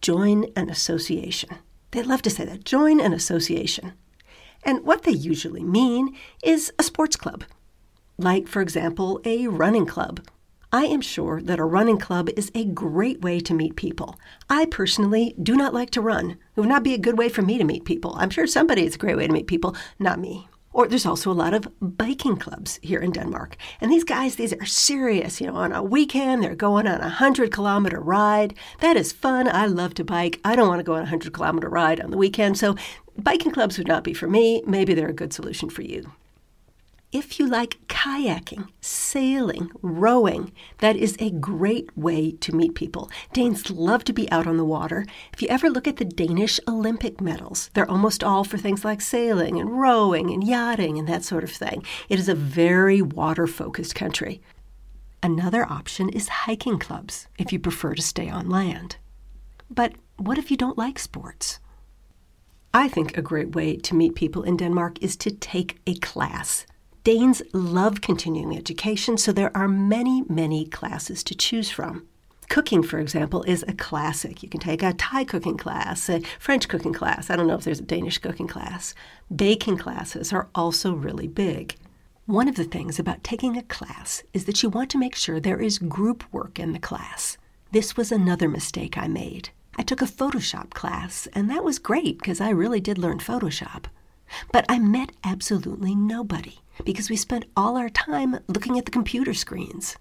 join 0.01 0.47
an 0.57 0.69
association. 0.69 1.51
They 1.93 2.03
love 2.03 2.23
to 2.23 2.31
say 2.31 2.45
that 2.45 2.65
join 2.65 3.01
an 3.01 3.13
association. 3.13 3.93
And 4.65 4.85
what 4.85 5.03
they 5.03 5.13
usually 5.13 5.63
mean 5.63 6.17
is 6.43 6.73
a 6.79 6.83
sports 6.83 7.17
club, 7.17 7.45
like, 8.19 8.49
for 8.49 8.61
example, 8.61 9.21
a 9.25 9.47
running 9.49 9.87
club. 9.87 10.21
I 10.75 10.87
am 10.87 11.03
sure 11.03 11.43
that 11.43 11.59
a 11.59 11.67
running 11.67 11.99
club 11.99 12.31
is 12.35 12.51
a 12.55 12.65
great 12.65 13.21
way 13.21 13.41
to 13.41 13.53
meet 13.53 13.77
people. 13.77 14.19
I 14.49 14.65
personally 14.65 15.35
do 15.43 15.55
not 15.55 15.75
like 15.75 15.91
to 15.91 16.01
run. 16.01 16.31
It 16.31 16.61
would 16.61 16.69
not 16.71 16.83
be 16.83 16.95
a 16.95 16.99
good 16.99 17.19
way 17.19 17.29
for 17.29 17.43
me 17.43 17.59
to 17.59 17.65
meet 17.65 17.85
people. 17.85 18.15
I'm 18.17 18.31
sure 18.31 18.47
somebody 18.47 18.87
is 18.87 18.95
a 18.95 18.99
great 18.99 19.19
way 19.19 19.27
to 19.27 19.33
meet 19.35 19.47
people, 19.47 19.77
not 19.99 20.19
me. 20.19 20.49
Or 20.73 20.89
there's 20.89 21.05
also 21.05 21.31
a 21.31 21.35
lot 21.35 21.53
of 21.53 21.69
biking 21.83 22.39
clubs 22.39 22.81
here 22.83 23.01
in 23.01 23.13
Denmark. 23.13 23.59
And 23.83 23.93
these 23.93 24.03
guys, 24.03 24.37
these 24.37 24.55
are 24.55 24.65
serious. 24.65 25.43
You 25.43 25.49
know, 25.49 25.57
on 25.57 25.73
a 25.73 25.83
weekend, 25.83 26.43
they're 26.43 26.55
going 26.55 26.87
on 26.87 27.01
a 27.01 27.21
100 27.21 27.53
kilometer 27.53 28.01
ride. 28.01 28.55
That 28.81 28.97
is 28.97 29.13
fun. 29.13 29.49
I 29.49 29.67
love 29.67 29.93
to 29.95 30.05
bike. 30.05 30.41
I 30.43 30.57
don't 30.57 30.69
want 30.69 30.79
to 30.79 30.85
go 30.85 30.95
on 30.95 31.01
a 31.01 31.03
100 31.03 31.35
kilometer 31.35 31.69
ride 31.69 32.01
on 32.01 32.11
the 32.11 32.17
weekend. 32.17 32.57
So 32.57 32.77
biking 33.19 33.53
clubs 33.53 33.77
would 33.77 33.89
not 33.89 34.05
be 34.05 34.15
for 34.15 34.27
me. 34.27 34.63
Maybe 34.67 34.95
they're 34.95 35.09
a 35.09 35.13
good 35.13 35.35
solution 35.35 35.69
for 35.69 35.83
you. 35.83 36.11
If 37.13 37.39
you 37.39 37.47
like 37.47 37.77
kayaking, 37.89 38.69
sailing, 38.81 39.71
rowing, 39.83 40.51
that 40.79 40.97
is 40.97 41.15
a 41.19 41.29
great 41.29 41.95
way 41.95 42.33
to 42.41 42.57
meet 42.57 42.75
people. 42.75 43.11
Danes 43.35 43.71
love 43.71 44.03
to 44.05 44.15
be 44.15 44.31
out 44.33 44.47
on 44.47 44.57
the 44.57 44.65
water. 44.65 45.05
If 45.31 45.43
you 45.43 45.49
ever 45.49 45.69
look 45.69 45.87
at 45.87 45.99
the 45.99 46.07
Danish 46.07 46.59
Olympic 46.67 47.21
medals, 47.21 47.69
they're 47.75 47.91
almost 47.91 48.25
all 48.25 48.45
for 48.45 48.57
things 48.57 48.83
like 48.83 49.03
sailing 49.03 49.61
and 49.61 49.79
rowing 49.79 50.31
and 50.31 50.43
yachting 50.43 50.99
and 50.99 51.07
that 51.07 51.23
sort 51.23 51.45
of 51.45 51.51
thing. 51.51 51.85
It 52.09 52.19
is 52.19 52.31
a 52.31 52.35
very 52.35 53.03
water 53.03 53.47
focused 53.47 53.95
country. 53.95 54.41
Another 55.23 55.71
option 55.71 56.09
is 56.09 56.29
hiking 56.29 56.79
clubs 56.79 57.29
if 57.37 57.53
you 57.53 57.59
prefer 57.59 57.95
to 57.95 58.01
stay 58.01 58.31
on 58.31 58.49
land. 58.49 58.97
But 59.69 59.93
what 60.17 60.39
if 60.39 60.51
you 60.51 60.57
don't 60.57 60.79
like 60.79 60.99
sports? 60.99 61.59
I 62.73 62.89
think 62.89 63.19
a 63.19 63.23
great 63.23 63.55
way 63.55 63.77
to 63.77 63.95
meet 63.95 64.15
people 64.15 64.45
in 64.45 64.57
Denmark 64.57 65.03
is 65.03 65.15
to 65.19 65.31
take 65.31 65.79
a 65.87 65.95
class. 65.97 66.65
Danes 67.05 67.43
love 67.53 68.01
continuing 68.01 68.57
education, 68.57 69.19
so 69.19 69.33
there 69.33 69.51
are 69.57 69.67
many, 69.67 70.23
many 70.29 70.65
classes 70.65 71.25
to 71.25 71.35
choose 71.35 71.69
from. 71.69 72.07
Cooking, 72.49 72.85
for 72.85 73.01
example, 73.01 73.43
is 73.43 73.65
a 73.67 73.73
classic. 73.73 74.41
You 74.41 74.49
can 74.49 74.61
take 74.61 74.85
a 74.85 74.93
Thai 74.93 75.25
cooking 75.25 75.57
class, 75.57 76.09
a 76.09 76.21
French 76.39 76.69
cooking 76.69 76.93
class. 76.93 77.29
I 77.29 77.35
don't 77.35 77.49
know 77.49 77.57
if 77.57 77.65
there's 77.65 77.81
a 77.81 77.83
Danish 77.83 78.19
cooking 78.19 78.47
class. 78.47 78.95
Baking 79.35 79.79
classes 79.79 80.33
are 80.33 80.49
also 80.55 80.93
really 80.93 81.27
big. 81.27 81.75
One 82.27 82.47
of 82.47 82.55
the 82.55 82.63
things 82.63 83.01
about 83.01 83.25
taking 83.25 83.57
a 83.57 83.65
class 83.65 84.23
is 84.33 84.45
that 84.45 84.63
you 84.63 84.69
want 84.69 84.89
to 84.91 84.99
make 84.99 85.17
sure 85.17 85.41
there 85.41 85.61
is 85.61 85.79
group 85.79 86.23
work 86.31 86.61
in 86.61 86.73
the 86.73 86.79
class. 86.79 87.37
This 87.73 87.97
was 87.97 88.13
another 88.13 88.49
mistake 88.49 88.97
I 88.97 89.09
made. 89.09 89.49
I 89.77 89.83
took 89.83 90.03
a 90.03 90.05
Photoshop 90.07 90.71
class, 90.71 91.27
and 91.33 91.51
that 91.51 91.65
was 91.65 91.81
great 91.81 92.19
because 92.21 92.41
I 92.41 92.51
really 92.51 92.79
did 92.79 92.97
learn 92.97 93.19
Photoshop. 93.19 93.87
But 94.53 94.65
I 94.69 94.79
met 94.79 95.11
absolutely 95.25 95.97
nobody 95.97 96.59
because 96.85 97.11
we 97.11 97.17
spent 97.17 97.45
all 97.57 97.77
our 97.77 97.89
time 97.89 98.39
looking 98.49 98.79
at 98.79 98.85
the 98.85 98.91
computer 98.91 99.35
screens. 99.35 99.97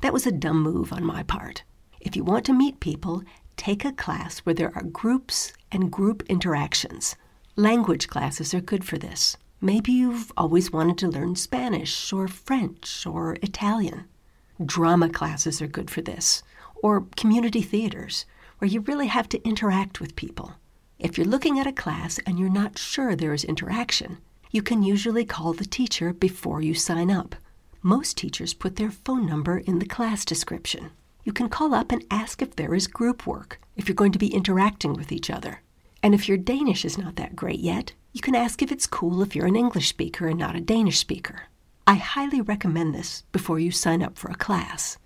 That 0.00 0.12
was 0.12 0.26
a 0.26 0.32
dumb 0.32 0.62
move 0.62 0.92
on 0.92 1.04
my 1.04 1.22
part. 1.22 1.62
If 2.00 2.16
you 2.16 2.24
want 2.24 2.44
to 2.46 2.52
meet 2.52 2.80
people, 2.80 3.22
take 3.56 3.84
a 3.84 3.92
class 3.92 4.40
where 4.40 4.54
there 4.54 4.72
are 4.74 4.82
groups 4.82 5.52
and 5.70 5.90
group 5.90 6.22
interactions. 6.28 7.16
Language 7.56 8.08
classes 8.08 8.52
are 8.54 8.60
good 8.60 8.84
for 8.84 8.98
this. 8.98 9.36
Maybe 9.60 9.92
you've 9.92 10.32
always 10.36 10.72
wanted 10.72 10.98
to 10.98 11.08
learn 11.08 11.36
Spanish 11.36 12.12
or 12.12 12.26
French 12.26 13.06
or 13.06 13.36
Italian. 13.42 14.06
Drama 14.64 15.08
classes 15.08 15.62
are 15.62 15.68
good 15.68 15.90
for 15.90 16.00
this, 16.00 16.42
or 16.82 17.06
community 17.16 17.62
theaters, 17.62 18.26
where 18.58 18.68
you 18.68 18.80
really 18.80 19.06
have 19.06 19.28
to 19.28 19.42
interact 19.46 20.00
with 20.00 20.16
people. 20.16 20.54
If 20.98 21.16
you're 21.16 21.26
looking 21.26 21.58
at 21.58 21.66
a 21.66 21.72
class 21.72 22.18
and 22.26 22.38
you're 22.38 22.48
not 22.48 22.78
sure 22.78 23.14
there 23.14 23.32
is 23.32 23.44
interaction, 23.44 24.18
you 24.52 24.62
can 24.62 24.82
usually 24.82 25.24
call 25.24 25.54
the 25.54 25.64
teacher 25.64 26.12
before 26.12 26.60
you 26.60 26.74
sign 26.74 27.10
up. 27.10 27.34
Most 27.80 28.18
teachers 28.18 28.52
put 28.52 28.76
their 28.76 28.90
phone 28.90 29.26
number 29.26 29.56
in 29.56 29.78
the 29.78 29.86
class 29.86 30.26
description. 30.26 30.90
You 31.24 31.32
can 31.32 31.48
call 31.48 31.72
up 31.74 31.90
and 31.90 32.04
ask 32.10 32.42
if 32.42 32.54
there 32.54 32.74
is 32.74 32.86
group 32.86 33.26
work, 33.26 33.58
if 33.76 33.88
you're 33.88 33.94
going 33.94 34.12
to 34.12 34.18
be 34.18 34.34
interacting 34.34 34.92
with 34.92 35.10
each 35.10 35.30
other. 35.30 35.62
And 36.02 36.14
if 36.14 36.28
your 36.28 36.36
Danish 36.36 36.84
is 36.84 36.98
not 36.98 37.16
that 37.16 37.34
great 37.34 37.60
yet, 37.60 37.94
you 38.12 38.20
can 38.20 38.34
ask 38.34 38.60
if 38.60 38.70
it's 38.70 38.86
cool 38.86 39.22
if 39.22 39.34
you're 39.34 39.46
an 39.46 39.56
English 39.56 39.88
speaker 39.88 40.26
and 40.28 40.38
not 40.38 40.54
a 40.54 40.60
Danish 40.60 40.98
speaker. 40.98 41.44
I 41.86 41.94
highly 41.94 42.42
recommend 42.42 42.94
this 42.94 43.22
before 43.32 43.58
you 43.58 43.70
sign 43.70 44.02
up 44.02 44.18
for 44.18 44.30
a 44.30 44.34
class. 44.34 44.98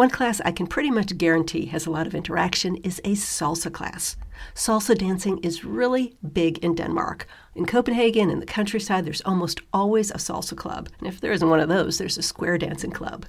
One 0.00 0.08
class 0.08 0.40
I 0.46 0.52
can 0.52 0.66
pretty 0.66 0.90
much 0.90 1.18
guarantee 1.18 1.66
has 1.66 1.84
a 1.84 1.90
lot 1.90 2.06
of 2.06 2.14
interaction 2.14 2.76
is 2.76 3.00
a 3.04 3.10
salsa 3.10 3.70
class. 3.70 4.16
Salsa 4.54 4.96
dancing 4.96 5.36
is 5.40 5.62
really 5.62 6.16
big 6.32 6.56
in 6.64 6.74
Denmark. 6.74 7.26
In 7.54 7.66
Copenhagen, 7.66 8.30
in 8.30 8.40
the 8.40 8.46
countryside, 8.46 9.04
there's 9.04 9.20
almost 9.26 9.60
always 9.74 10.10
a 10.10 10.14
salsa 10.14 10.56
club. 10.56 10.88
And 11.00 11.06
if 11.06 11.20
there 11.20 11.32
isn't 11.32 11.50
one 11.50 11.60
of 11.60 11.68
those, 11.68 11.98
there's 11.98 12.16
a 12.16 12.22
square 12.22 12.56
dancing 12.56 12.92
club. 12.92 13.26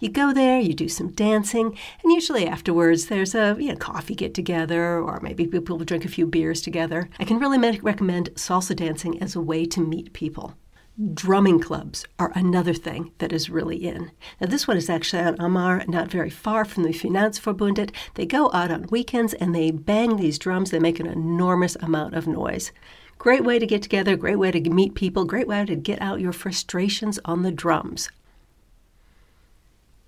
You 0.00 0.08
go 0.08 0.32
there, 0.32 0.58
you 0.58 0.72
do 0.72 0.88
some 0.88 1.10
dancing, 1.10 1.76
and 2.02 2.10
usually 2.10 2.46
afterwards 2.46 3.08
there's 3.08 3.34
a 3.34 3.54
you 3.58 3.68
know, 3.68 3.76
coffee 3.76 4.14
get 4.14 4.32
together, 4.32 4.98
or 4.98 5.20
maybe 5.20 5.46
people 5.46 5.76
drink 5.80 6.06
a 6.06 6.08
few 6.08 6.26
beers 6.26 6.62
together. 6.62 7.10
I 7.18 7.24
can 7.24 7.38
really 7.38 7.58
recommend 7.80 8.30
salsa 8.36 8.74
dancing 8.74 9.22
as 9.22 9.36
a 9.36 9.42
way 9.42 9.66
to 9.66 9.82
meet 9.82 10.14
people. 10.14 10.54
Drumming 11.12 11.60
clubs 11.60 12.06
are 12.18 12.32
another 12.34 12.72
thing 12.72 13.12
that 13.18 13.30
is 13.30 13.50
really 13.50 13.76
in. 13.76 14.12
Now, 14.40 14.46
this 14.46 14.66
one 14.66 14.78
is 14.78 14.88
actually 14.88 15.24
on 15.24 15.36
Amager, 15.36 15.86
not 15.86 16.10
very 16.10 16.30
far 16.30 16.64
from 16.64 16.84
the 16.84 16.88
Finansforbundet. 16.88 17.90
They 18.14 18.24
go 18.24 18.50
out 18.54 18.70
on 18.70 18.86
weekends 18.88 19.34
and 19.34 19.54
they 19.54 19.70
bang 19.70 20.16
these 20.16 20.38
drums. 20.38 20.70
They 20.70 20.78
make 20.78 20.98
an 20.98 21.06
enormous 21.06 21.76
amount 21.80 22.14
of 22.14 22.26
noise. 22.26 22.72
Great 23.18 23.44
way 23.44 23.58
to 23.58 23.66
get 23.66 23.82
together, 23.82 24.16
great 24.16 24.38
way 24.38 24.50
to 24.50 24.70
meet 24.70 24.94
people, 24.94 25.26
great 25.26 25.46
way 25.46 25.66
to 25.66 25.76
get 25.76 26.00
out 26.00 26.22
your 26.22 26.32
frustrations 26.32 27.18
on 27.26 27.42
the 27.42 27.52
drums. 27.52 28.08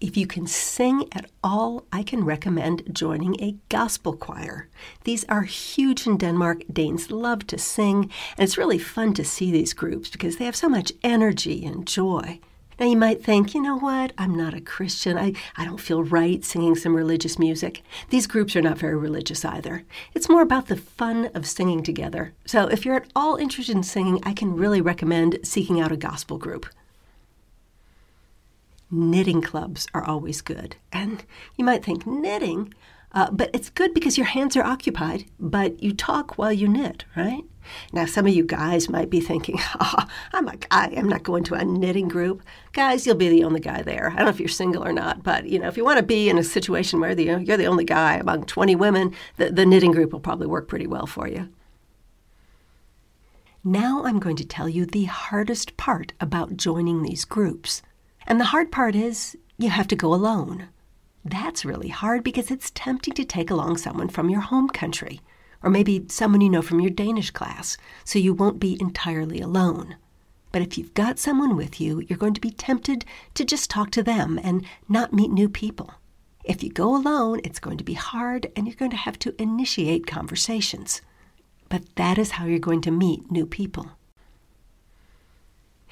If 0.01 0.17
you 0.17 0.29
can 0.29 0.47
sing 0.47 1.09
at 1.11 1.29
all, 1.43 1.85
I 1.93 2.05
can 2.05 2.25
recommend 2.25 2.95
joining 2.95 3.35
a 3.43 3.57
gospel 3.69 4.13
choir. 4.13 4.69
These 5.03 5.25
are 5.25 5.43
huge 5.43 6.07
in 6.07 6.19
Denmark. 6.19 6.63
Danes 6.73 7.11
love 7.11 7.49
to 7.49 7.59
sing, 7.59 8.09
and 8.37 8.45
it's 8.45 8.57
really 8.57 8.79
fun 8.79 9.13
to 9.15 9.25
see 9.25 9.51
these 9.51 9.73
groups 9.73 10.09
because 10.09 10.37
they 10.37 10.45
have 10.45 10.55
so 10.55 10.69
much 10.69 10.93
energy 11.03 11.67
and 11.67 11.85
joy. 11.85 12.39
Now, 12.79 12.87
you 12.87 12.97
might 12.97 13.25
think, 13.25 13.55
you 13.55 13.61
know 13.61 13.77
what? 13.77 14.13
I'm 14.17 14.37
not 14.37 14.55
a 14.55 14.61
Christian. 14.61 15.19
I, 15.19 15.33
I 15.57 15.65
don't 15.65 15.81
feel 15.81 16.05
right 16.05 16.45
singing 16.45 16.77
some 16.77 16.95
religious 16.95 17.37
music. 17.37 17.83
These 18.11 18.29
groups 18.29 18.55
are 18.55 18.63
not 18.63 18.79
very 18.79 18.95
religious 18.95 19.45
either. 19.45 19.83
It's 20.15 20.29
more 20.29 20.43
about 20.43 20.69
the 20.69 20.77
fun 20.77 21.29
of 21.35 21.45
singing 21.45 21.83
together. 21.83 22.35
So, 22.47 22.69
if 22.69 22.85
you're 22.85 22.95
at 22.95 23.11
all 23.17 23.35
interested 23.35 23.75
in 23.75 23.83
singing, 23.83 24.21
I 24.23 24.33
can 24.33 24.55
really 24.55 24.81
recommend 24.81 25.41
seeking 25.43 25.81
out 25.81 25.91
a 25.91 25.97
gospel 25.97 26.39
group. 26.39 26.67
Knitting 28.91 29.43
clubs 29.43 29.87
are 29.93 30.05
always 30.05 30.41
good. 30.41 30.77
And 30.93 31.25
you 31.57 31.65
might 31.65 31.85
think, 31.85 32.07
knitting? 32.07 32.73
Uh, 33.13 33.31
but 33.31 33.51
it's 33.55 33.71
good 33.71 33.95
because 33.95 34.19
your 34.19 34.27
hands 34.27 34.57
are 34.57 34.65
occupied, 34.65 35.25
but 35.41 35.83
you 35.83 35.93
talk 35.95 36.37
while 36.37 36.53
you 36.53 36.69
knit, 36.69 37.05
right? 37.17 37.43
Now, 37.93 38.07
some 38.07 38.27
of 38.27 38.35
you 38.35 38.45
guys 38.45 38.89
might 38.89 39.11
be 39.11 39.21
thinking, 39.21 39.59
oh, 39.81 40.05
I'm 40.33 40.49
a 40.49 40.57
guy, 40.57 40.93
I'm 40.97 41.09
not 41.09 41.23
going 41.23 41.45
to 41.45 41.55
a 41.55 41.65
knitting 41.65 42.09
group. 42.09 42.43
Guys, 42.73 43.07
you'll 43.07 43.15
be 43.15 43.29
the 43.29 43.45
only 43.45 43.61
guy 43.61 43.83
there. 43.83 44.11
I 44.11 44.17
don't 44.17 44.25
know 44.25 44.31
if 44.31 44.41
you're 44.41 44.49
single 44.49 44.85
or 44.85 44.93
not, 44.93 45.23
but 45.23 45.47
you 45.47 45.59
know, 45.59 45.69
if 45.69 45.77
you 45.77 45.85
want 45.85 45.99
to 45.99 46.05
be 46.05 46.29
in 46.29 46.39
a 46.39 46.45
situation 46.45 47.01
where 47.01 47.15
the, 47.15 47.25
you're 47.25 47.57
the 47.57 47.67
only 47.67 47.85
guy 47.85 48.17
among 48.17 48.45
20 48.45 48.75
women, 48.77 49.15
the, 49.37 49.51
the 49.51 49.67
knitting 49.67 49.93
group 49.93 50.13
will 50.13 50.21
probably 50.21 50.47
work 50.47 50.69
pretty 50.69 50.87
well 50.87 51.07
for 51.07 51.29
you. 51.29 51.49
Now 53.65 54.05
I'm 54.05 54.19
going 54.19 54.37
to 54.37 54.47
tell 54.47 54.69
you 54.69 54.87
the 54.87 55.05
hardest 55.05 55.77
part 55.77 56.13
about 56.21 56.57
joining 56.57 57.03
these 57.03 57.25
groups. 57.25 57.83
And 58.29 58.39
the 58.39 58.45
hard 58.45 58.71
part 58.71 58.95
is 58.95 59.39
you 59.57 59.71
have 59.71 59.89
to 59.89 59.97
go 59.97 60.13
alone. 60.13 60.69
That's 61.25 61.65
really 61.65 61.89
hard 61.89 62.23
because 62.23 62.51
it's 62.51 62.71
tempting 62.75 63.15
to 63.15 63.25
take 63.25 63.51
along 63.51 63.79
someone 63.79 64.11
from 64.11 64.29
your 64.29 64.43
home 64.43 64.69
country, 64.69 65.23
or 65.63 65.71
maybe 65.71 66.05
someone 66.09 66.43
you 66.43 66.51
know 66.51 66.61
from 66.61 66.79
your 66.79 66.91
Danish 66.91 67.31
class, 67.31 67.79
so 68.05 68.19
you 68.19 68.35
won't 68.35 68.61
be 68.61 68.77
entirely 68.81 69.41
alone. 69.41 69.97
But 70.53 70.61
if 70.61 70.77
you've 70.77 70.93
got 70.93 71.19
someone 71.19 71.57
with 71.57 71.81
you, 71.81 72.01
you're 72.07 72.19
going 72.19 72.35
to 72.35 72.41
be 72.41 72.51
tempted 72.51 73.07
to 73.33 73.47
just 73.47 73.71
talk 73.71 73.91
to 73.93 74.03
them 74.03 74.39
and 74.43 74.67
not 74.91 75.15
meet 75.15 75.31
new 75.31 75.49
people. 75.49 75.95
If 76.45 76.63
you 76.63 76.69
go 76.69 76.95
alone, 76.95 77.41
it's 77.45 77.59
going 77.59 77.79
to 77.79 77.85
be 77.85 77.95
hard 77.95 78.53
and 78.55 78.67
you're 78.67 78.77
going 78.77 78.91
to 78.91 78.97
have 78.99 79.19
to 79.21 79.35
initiate 79.41 80.07
conversations. 80.07 81.01
But 81.71 81.97
that 81.97 82.19
is 82.19 82.33
how 82.33 82.45
you're 82.45 82.59
going 82.59 82.83
to 82.83 82.91
meet 82.91 83.31
new 83.31 83.47
people. 83.47 83.93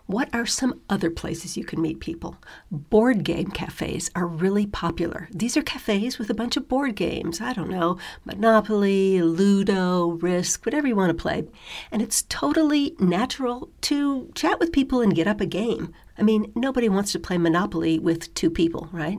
What 0.07 0.33
are 0.33 0.47
some 0.47 0.83
other 0.89 1.11
places 1.11 1.57
you 1.57 1.65
can 1.65 1.83
meet 1.83 1.99
people? 1.99 2.37
Board 2.71 3.25
game 3.25 3.51
cafes 3.51 4.09
are 4.15 4.27
really 4.27 4.65
popular. 4.65 5.29
These 5.33 5.57
are 5.57 5.63
cafes 5.63 6.17
with 6.17 6.31
a 6.31 6.35
bunch 6.35 6.57
of 6.57 6.69
board 6.69 6.95
games. 6.95 7.41
I 7.41 7.53
don't 7.53 7.71
know, 7.71 7.99
Monopoly, 8.25 9.21
Ludo, 9.21 10.11
Risk, 10.11 10.65
whatever 10.65 10.87
you 10.87 10.95
want 10.95 11.11
to 11.11 11.21
play. 11.21 11.49
And 11.91 12.01
it's 12.01 12.23
totally 12.23 12.95
natural 13.01 13.69
to 13.83 14.31
chat 14.37 14.61
with 14.61 14.71
people 14.71 15.01
and 15.01 15.13
get 15.13 15.27
up 15.27 15.41
a 15.41 15.47
game. 15.47 15.93
I 16.17 16.23
mean, 16.23 16.53
nobody 16.55 16.89
wants 16.89 17.11
to 17.13 17.19
play 17.19 17.37
Monopoly 17.37 17.99
with 17.99 18.33
two 18.35 18.49
people, 18.49 18.89
right? 18.93 19.19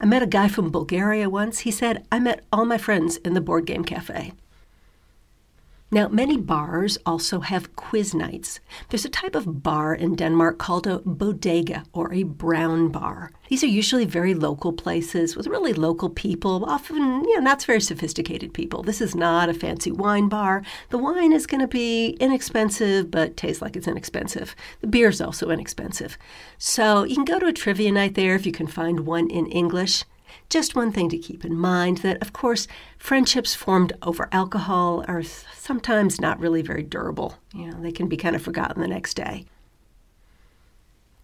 I 0.00 0.06
met 0.06 0.22
a 0.22 0.26
guy 0.26 0.48
from 0.48 0.70
Bulgaria 0.70 1.28
once. 1.28 1.60
He 1.60 1.70
said, 1.70 2.06
I 2.10 2.18
met 2.18 2.44
all 2.50 2.64
my 2.64 2.78
friends 2.78 3.18
in 3.18 3.34
the 3.34 3.42
board 3.42 3.66
game 3.66 3.84
cafe. 3.84 4.32
Now, 5.94 6.08
many 6.08 6.36
bars 6.36 6.98
also 7.06 7.38
have 7.38 7.76
quiz 7.76 8.14
nights. 8.14 8.58
There's 8.88 9.04
a 9.04 9.08
type 9.08 9.36
of 9.36 9.62
bar 9.62 9.94
in 9.94 10.16
Denmark 10.16 10.58
called 10.58 10.88
a 10.88 10.98
bodega 10.98 11.84
or 11.92 12.12
a 12.12 12.24
brown 12.24 12.88
bar. 12.88 13.30
These 13.48 13.62
are 13.62 13.68
usually 13.68 14.04
very 14.04 14.34
local 14.34 14.72
places 14.72 15.36
with 15.36 15.46
really 15.46 15.72
local 15.72 16.10
people, 16.10 16.64
often, 16.64 17.22
you 17.22 17.36
know, 17.36 17.42
not 17.44 17.62
very 17.62 17.80
sophisticated 17.80 18.52
people. 18.52 18.82
This 18.82 19.00
is 19.00 19.14
not 19.14 19.48
a 19.48 19.54
fancy 19.54 19.92
wine 19.92 20.28
bar. 20.28 20.64
The 20.90 20.98
wine 20.98 21.32
is 21.32 21.46
going 21.46 21.60
to 21.60 21.68
be 21.68 22.16
inexpensive, 22.18 23.12
but 23.12 23.36
tastes 23.36 23.62
like 23.62 23.76
it's 23.76 23.86
inexpensive. 23.86 24.56
The 24.80 24.88
beer 24.88 25.10
is 25.10 25.20
also 25.20 25.50
inexpensive. 25.50 26.18
So 26.58 27.04
you 27.04 27.14
can 27.14 27.24
go 27.24 27.38
to 27.38 27.46
a 27.46 27.52
trivia 27.52 27.92
night 27.92 28.16
there 28.16 28.34
if 28.34 28.46
you 28.46 28.52
can 28.52 28.66
find 28.66 29.06
one 29.06 29.30
in 29.30 29.46
English. 29.46 30.02
Just 30.48 30.76
one 30.76 30.92
thing 30.92 31.08
to 31.08 31.18
keep 31.18 31.44
in 31.44 31.56
mind 31.56 31.98
that, 31.98 32.20
of 32.22 32.32
course, 32.32 32.66
friendships 32.98 33.54
formed 33.54 33.92
over 34.02 34.28
alcohol 34.32 35.04
are 35.08 35.22
sometimes 35.22 36.20
not 36.20 36.40
really 36.40 36.62
very 36.62 36.82
durable. 36.82 37.38
You 37.52 37.70
know, 37.70 37.80
they 37.80 37.92
can 37.92 38.08
be 38.08 38.16
kind 38.16 38.36
of 38.36 38.42
forgotten 38.42 38.80
the 38.80 38.88
next 38.88 39.14
day. 39.14 39.46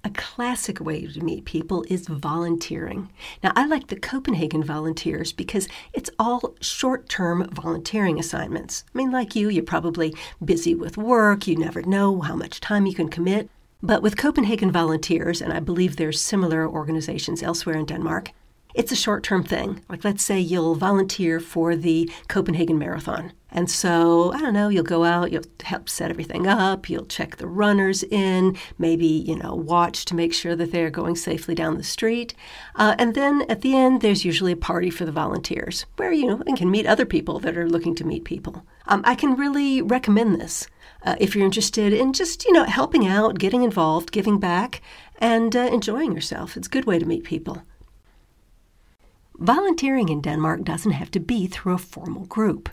A 0.02 0.10
classic 0.10 0.80
way 0.80 1.06
to 1.06 1.20
meet 1.20 1.44
people 1.44 1.84
is 1.90 2.08
volunteering. 2.08 3.10
Now, 3.42 3.52
I 3.54 3.66
like 3.66 3.88
the 3.88 4.00
Copenhagen 4.00 4.64
volunteers 4.64 5.30
because 5.30 5.68
it's 5.92 6.08
all 6.18 6.54
short 6.62 7.08
term 7.10 7.46
volunteering 7.52 8.18
assignments. 8.18 8.84
I 8.94 8.98
mean, 8.98 9.10
like 9.10 9.36
you, 9.36 9.50
you're 9.50 9.62
probably 9.62 10.14
busy 10.42 10.74
with 10.74 10.96
work, 10.96 11.46
you 11.46 11.56
never 11.56 11.82
know 11.82 12.22
how 12.22 12.34
much 12.34 12.60
time 12.60 12.86
you 12.86 12.94
can 12.94 13.10
commit. 13.10 13.50
But 13.82 14.02
with 14.02 14.16
Copenhagen 14.16 14.70
volunteers, 14.70 15.40
and 15.42 15.52
I 15.52 15.60
believe 15.60 15.96
there's 15.96 16.20
similar 16.20 16.68
organizations 16.68 17.42
elsewhere 17.42 17.76
in 17.76 17.86
Denmark, 17.86 18.32
It's 18.74 18.92
a 18.92 18.96
short 18.96 19.22
term 19.22 19.42
thing. 19.42 19.82
Like, 19.88 20.04
let's 20.04 20.22
say 20.22 20.38
you'll 20.38 20.74
volunteer 20.74 21.40
for 21.40 21.76
the 21.76 22.10
Copenhagen 22.28 22.78
Marathon. 22.78 23.32
And 23.52 23.68
so, 23.68 24.32
I 24.32 24.40
don't 24.40 24.54
know, 24.54 24.68
you'll 24.68 24.84
go 24.84 25.02
out, 25.04 25.32
you'll 25.32 25.44
help 25.64 25.88
set 25.88 26.10
everything 26.10 26.46
up, 26.46 26.88
you'll 26.88 27.06
check 27.06 27.36
the 27.36 27.48
runners 27.48 28.04
in, 28.04 28.56
maybe, 28.78 29.06
you 29.06 29.34
know, 29.34 29.54
watch 29.54 30.04
to 30.06 30.14
make 30.14 30.32
sure 30.32 30.54
that 30.54 30.70
they're 30.70 30.90
going 30.90 31.16
safely 31.16 31.54
down 31.54 31.76
the 31.76 31.82
street. 31.82 32.32
Uh, 32.76 32.94
and 32.98 33.14
then 33.14 33.42
at 33.48 33.62
the 33.62 33.76
end, 33.76 34.02
there's 34.02 34.24
usually 34.24 34.52
a 34.52 34.56
party 34.56 34.88
for 34.88 35.04
the 35.04 35.10
volunteers 35.10 35.84
where, 35.96 36.12
you 36.12 36.26
know, 36.26 36.40
you 36.46 36.54
can 36.54 36.70
meet 36.70 36.86
other 36.86 37.04
people 37.04 37.40
that 37.40 37.58
are 37.58 37.68
looking 37.68 37.96
to 37.96 38.06
meet 38.06 38.24
people. 38.24 38.64
Um, 38.86 39.02
I 39.04 39.16
can 39.16 39.34
really 39.34 39.82
recommend 39.82 40.40
this 40.40 40.68
uh, 41.02 41.16
if 41.18 41.34
you're 41.34 41.44
interested 41.44 41.92
in 41.92 42.12
just, 42.12 42.44
you 42.44 42.52
know, 42.52 42.64
helping 42.64 43.06
out, 43.06 43.40
getting 43.40 43.62
involved, 43.62 44.12
giving 44.12 44.38
back, 44.38 44.80
and 45.18 45.56
uh, 45.56 45.68
enjoying 45.72 46.12
yourself. 46.12 46.56
It's 46.56 46.68
a 46.68 46.70
good 46.70 46.84
way 46.84 47.00
to 47.00 47.06
meet 47.06 47.24
people. 47.24 47.62
Volunteering 49.40 50.10
in 50.10 50.20
Denmark 50.20 50.64
doesn't 50.64 50.92
have 50.92 51.10
to 51.12 51.18
be 51.18 51.46
through 51.46 51.72
a 51.72 51.78
formal 51.78 52.26
group. 52.26 52.68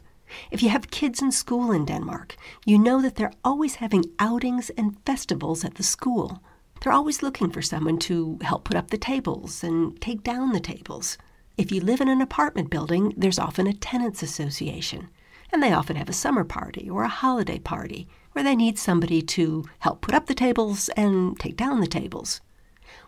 If 0.51 0.61
you 0.61 0.67
have 0.67 0.91
kids 0.91 1.21
in 1.21 1.31
school 1.31 1.71
in 1.71 1.85
Denmark, 1.85 2.35
you 2.65 2.77
know 2.77 3.01
that 3.01 3.15
they're 3.15 3.31
always 3.41 3.75
having 3.75 4.03
outings 4.19 4.69
and 4.71 4.97
festivals 5.05 5.63
at 5.63 5.75
the 5.75 5.83
school. 5.83 6.43
They're 6.81 6.91
always 6.91 7.23
looking 7.23 7.51
for 7.51 7.61
someone 7.61 7.99
to 7.99 8.37
help 8.41 8.65
put 8.65 8.75
up 8.75 8.89
the 8.89 8.97
tables 8.97 9.63
and 9.63 9.99
take 10.01 10.23
down 10.23 10.51
the 10.51 10.59
tables. 10.59 11.17
If 11.57 11.71
you 11.71 11.79
live 11.79 12.01
in 12.01 12.09
an 12.09 12.19
apartment 12.19 12.69
building, 12.69 13.13
there's 13.15 13.39
often 13.39 13.65
a 13.65 13.73
tenants 13.73 14.21
association, 14.21 15.07
and 15.53 15.63
they 15.63 15.71
often 15.71 15.95
have 15.95 16.09
a 16.09 16.13
summer 16.13 16.43
party 16.43 16.89
or 16.89 17.03
a 17.03 17.07
holiday 17.07 17.59
party 17.59 18.09
where 18.33 18.43
they 18.43 18.57
need 18.57 18.77
somebody 18.77 19.21
to 19.21 19.63
help 19.79 20.01
put 20.01 20.13
up 20.13 20.25
the 20.25 20.35
tables 20.35 20.89
and 20.97 21.39
take 21.39 21.55
down 21.55 21.79
the 21.79 21.87
tables. 21.87 22.41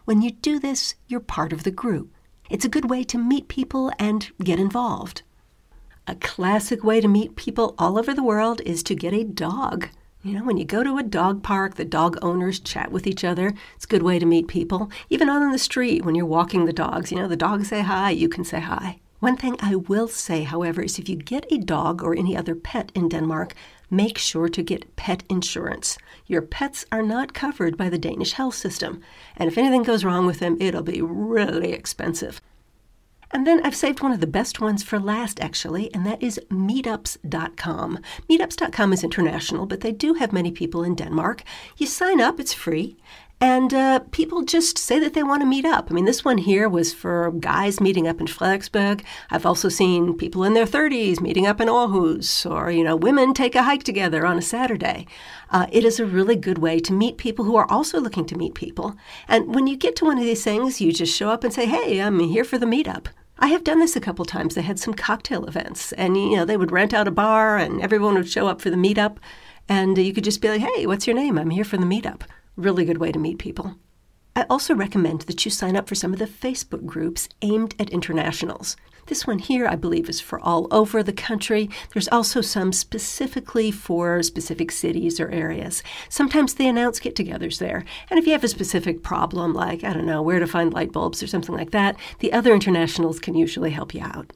When 0.05 0.21
you 0.21 0.31
do 0.31 0.59
this, 0.59 0.95
you're 1.09 1.19
part 1.19 1.51
of 1.51 1.63
the 1.63 1.71
group 1.71 2.13
it's 2.49 2.65
a 2.65 2.69
good 2.69 2.89
way 2.89 3.03
to 3.03 3.17
meet 3.17 3.47
people 3.47 3.91
and 3.99 4.29
get 4.43 4.59
involved. 4.59 5.21
A 6.07 6.15
classic 6.15 6.83
way 6.83 6.99
to 6.99 7.07
meet 7.07 7.35
people 7.35 7.75
all 7.77 7.99
over 7.99 8.13
the 8.13 8.23
world 8.23 8.61
is 8.65 8.81
to 8.83 8.95
get 8.95 9.13
a 9.13 9.23
dog. 9.23 9.89
You 10.23 10.33
know, 10.33 10.43
when 10.43 10.57
you 10.57 10.65
go 10.65 10.83
to 10.83 10.97
a 10.97 11.03
dog 11.03 11.43
park, 11.43 11.75
the 11.75 11.85
dog 11.85 12.17
owners 12.21 12.59
chat 12.59 12.91
with 12.91 13.07
each 13.07 13.23
other. 13.23 13.53
It's 13.75 13.85
a 13.85 13.87
good 13.87 14.03
way 14.03 14.19
to 14.19 14.25
meet 14.25 14.47
people. 14.47 14.89
Even 15.09 15.29
on 15.29 15.51
the 15.51 15.57
street, 15.57 16.03
when 16.03 16.15
you're 16.15 16.25
walking 16.25 16.65
the 16.65 16.73
dogs, 16.73 17.11
you 17.11 17.17
know, 17.17 17.27
the 17.27 17.37
dogs 17.37 17.69
say 17.69 17.81
hi, 17.81 18.09
you 18.09 18.27
can 18.27 18.43
say 18.43 18.59
hi. 18.59 18.99
One 19.19 19.37
thing 19.37 19.55
I 19.59 19.75
will 19.75 20.07
say, 20.07 20.43
however, 20.43 20.81
is 20.81 20.97
if 20.97 21.09
you 21.09 21.15
get 21.15 21.45
a 21.51 21.57
dog 21.57 22.01
or 22.01 22.15
any 22.15 22.35
other 22.35 22.55
pet 22.55 22.91
in 22.95 23.09
Denmark, 23.09 23.53
make 23.89 24.17
sure 24.17 24.49
to 24.49 24.63
get 24.63 24.95
pet 24.95 25.23
insurance. 25.29 25.97
Your 26.29 26.43
pets 26.43 26.85
are 26.91 27.01
not 27.01 27.33
covered 27.33 27.75
by 27.75 27.89
the 27.89 27.97
Danish 27.97 28.33
health 28.33 28.53
system, 28.53 29.01
and 29.35 29.49
if 29.49 29.57
anything 29.57 29.81
goes 29.81 30.05
wrong 30.05 30.27
with 30.27 30.37
them, 30.37 30.57
it'll 30.59 30.83
be 30.83 31.01
really 31.01 31.73
expensive. 31.73 32.39
And 33.31 33.47
then 33.47 33.61
I've 33.65 33.75
saved 33.75 34.03
one 34.03 34.11
of 34.11 34.19
the 34.19 34.27
best 34.27 34.61
ones 34.61 34.83
for 34.83 34.99
last, 34.99 35.39
actually, 35.39 35.91
and 35.91 36.05
that 36.05 36.21
is 36.21 36.39
meetups.com. 36.51 37.99
Meetups.com 38.29 38.93
is 38.93 39.03
international, 39.03 39.65
but 39.65 39.81
they 39.81 39.91
do 39.91 40.13
have 40.13 40.31
many 40.31 40.51
people 40.51 40.83
in 40.83 40.93
Denmark. 40.93 41.41
You 41.77 41.87
sign 41.87 42.21
up, 42.21 42.39
it's 42.39 42.53
free, 42.53 42.95
and 43.41 43.73
uh, 43.73 43.99
people 44.11 44.43
just 44.43 44.77
say 44.77 44.99
that 44.99 45.13
they 45.13 45.23
want 45.23 45.41
to 45.41 45.45
meet 45.45 45.63
up. 45.63 45.89
I 45.89 45.93
mean, 45.93 46.03
this 46.03 46.25
one 46.25 46.37
here 46.37 46.67
was 46.67 46.93
for 46.93 47.31
guys 47.39 47.79
meeting 47.79 48.05
up 48.05 48.19
in 48.19 48.27
Frederiksberg. 48.27 49.01
I've 49.29 49.45
also 49.45 49.69
seen 49.69 50.17
people 50.17 50.43
in 50.43 50.55
their 50.55 50.65
30s 50.65 51.21
meeting 51.21 51.47
up 51.47 51.61
in 51.61 51.69
Aarhus, 51.69 52.49
or, 52.49 52.69
you 52.69 52.83
know, 52.83 52.97
women 52.97 53.33
take 53.33 53.55
a 53.55 53.63
hike 53.63 53.83
together 53.83 54.25
on 54.25 54.37
a 54.37 54.41
Saturday. 54.41 55.07
Uh, 55.51 55.67
it 55.71 55.85
is 55.85 56.01
a 56.01 56.05
really 56.05 56.35
good 56.35 56.57
way 56.57 56.79
to 56.81 56.91
meet 56.91 57.17
people 57.17 57.45
who 57.45 57.55
are 57.55 57.69
also 57.71 58.01
looking 58.01 58.25
to 58.25 58.37
meet 58.37 58.55
people. 58.55 58.97
And 59.29 59.55
when 59.55 59.67
you 59.67 59.77
get 59.77 59.95
to 59.97 60.05
one 60.05 60.17
of 60.17 60.25
these 60.25 60.43
things, 60.43 60.81
you 60.81 60.91
just 60.91 61.15
show 61.15 61.29
up 61.29 61.45
and 61.45 61.53
say, 61.53 61.65
hey, 61.65 62.01
I'm 62.01 62.19
here 62.19 62.43
for 62.43 62.57
the 62.57 62.65
meetup. 62.65 63.07
I 63.41 63.47
have 63.47 63.63
done 63.63 63.79
this 63.79 63.95
a 63.95 64.01
couple 64.01 64.25
times. 64.25 64.55
They 64.55 64.63
had 64.63 64.79
some 64.79 64.93
cocktail 64.93 65.45
events, 65.45 65.93
and 65.93 66.17
you 66.17 66.35
know 66.35 66.43
they 66.43 66.57
would 66.57 66.73
rent 66.73 66.93
out 66.93 67.07
a 67.07 67.11
bar, 67.11 67.55
and 67.55 67.81
everyone 67.81 68.15
would 68.15 68.27
show 68.27 68.47
up 68.47 68.59
for 68.59 68.69
the 68.69 68.75
meetup, 68.75 69.15
and 69.69 69.97
you 69.97 70.13
could 70.13 70.25
just 70.25 70.41
be 70.41 70.49
like, 70.49 70.59
"Hey, 70.59 70.85
what's 70.85 71.07
your 71.07 71.15
name? 71.15 71.39
I'm 71.39 71.51
here 71.51 71.63
for 71.63 71.77
the 71.77 71.85
meetup." 71.85 72.23
Really 72.59 72.83
good 72.83 72.97
way 72.97 73.13
to 73.13 73.19
meet 73.19 73.39
people. 73.39 73.77
I 74.35 74.45
also 74.49 74.75
recommend 74.75 75.21
that 75.21 75.45
you 75.45 75.49
sign 75.49 75.77
up 75.77 75.87
for 75.87 75.95
some 75.95 76.11
of 76.11 76.19
the 76.19 76.25
Facebook 76.25 76.85
groups 76.85 77.29
aimed 77.41 77.73
at 77.79 77.89
internationals. 77.89 78.75
This 79.05 79.25
one 79.25 79.39
here, 79.39 79.65
I 79.65 79.77
believe, 79.77 80.09
is 80.09 80.19
for 80.19 80.41
all 80.41 80.67
over 80.69 81.01
the 81.01 81.13
country. 81.13 81.69
There's 81.93 82.09
also 82.09 82.41
some 82.41 82.73
specifically 82.73 83.71
for 83.71 84.21
specific 84.23 84.73
cities 84.73 85.21
or 85.21 85.29
areas. 85.29 85.83
Sometimes 86.09 86.55
they 86.55 86.67
announce 86.67 86.99
get 86.99 87.15
togethers 87.15 87.59
there. 87.59 87.85
And 88.09 88.19
if 88.19 88.25
you 88.25 88.33
have 88.33 88.43
a 88.43 88.49
specific 88.49 89.03
problem, 89.03 89.53
like, 89.53 89.85
I 89.85 89.93
don't 89.93 90.05
know, 90.05 90.21
where 90.21 90.39
to 90.39 90.45
find 90.45 90.73
light 90.73 90.91
bulbs 90.91 91.23
or 91.23 91.27
something 91.27 91.55
like 91.55 91.71
that, 91.71 91.95
the 92.19 92.33
other 92.33 92.53
internationals 92.53 93.21
can 93.21 93.35
usually 93.35 93.71
help 93.71 93.93
you 93.93 94.01
out. 94.01 94.33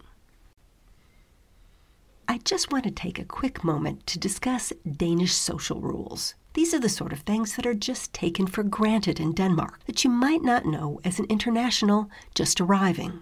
I 2.30 2.38
just 2.46 2.72
want 2.72 2.86
to 2.86 2.92
take 2.92 3.20
a 3.20 3.26
quick 3.26 3.66
moment 3.66 4.08
to 4.08 4.18
discuss 4.18 4.72
Danish 4.90 5.34
social 5.34 5.82
rules. 5.82 6.36
These 6.54 6.74
are 6.74 6.80
the 6.80 6.90
sort 6.90 7.14
of 7.14 7.22
things 7.22 7.56
that 7.56 7.66
are 7.66 7.74
just 7.74 8.14
taken 8.14 8.46
for 8.46 8.62
granted 8.62 9.20
in 9.20 9.34
Denmark 9.34 9.80
that 9.86 10.04
you 10.04 10.10
might 10.10 10.44
not 10.44 10.66
know 10.66 11.00
as 11.04 11.18
an 11.18 11.26
international 11.28 12.10
just 12.36 12.62
arriving. 12.62 13.22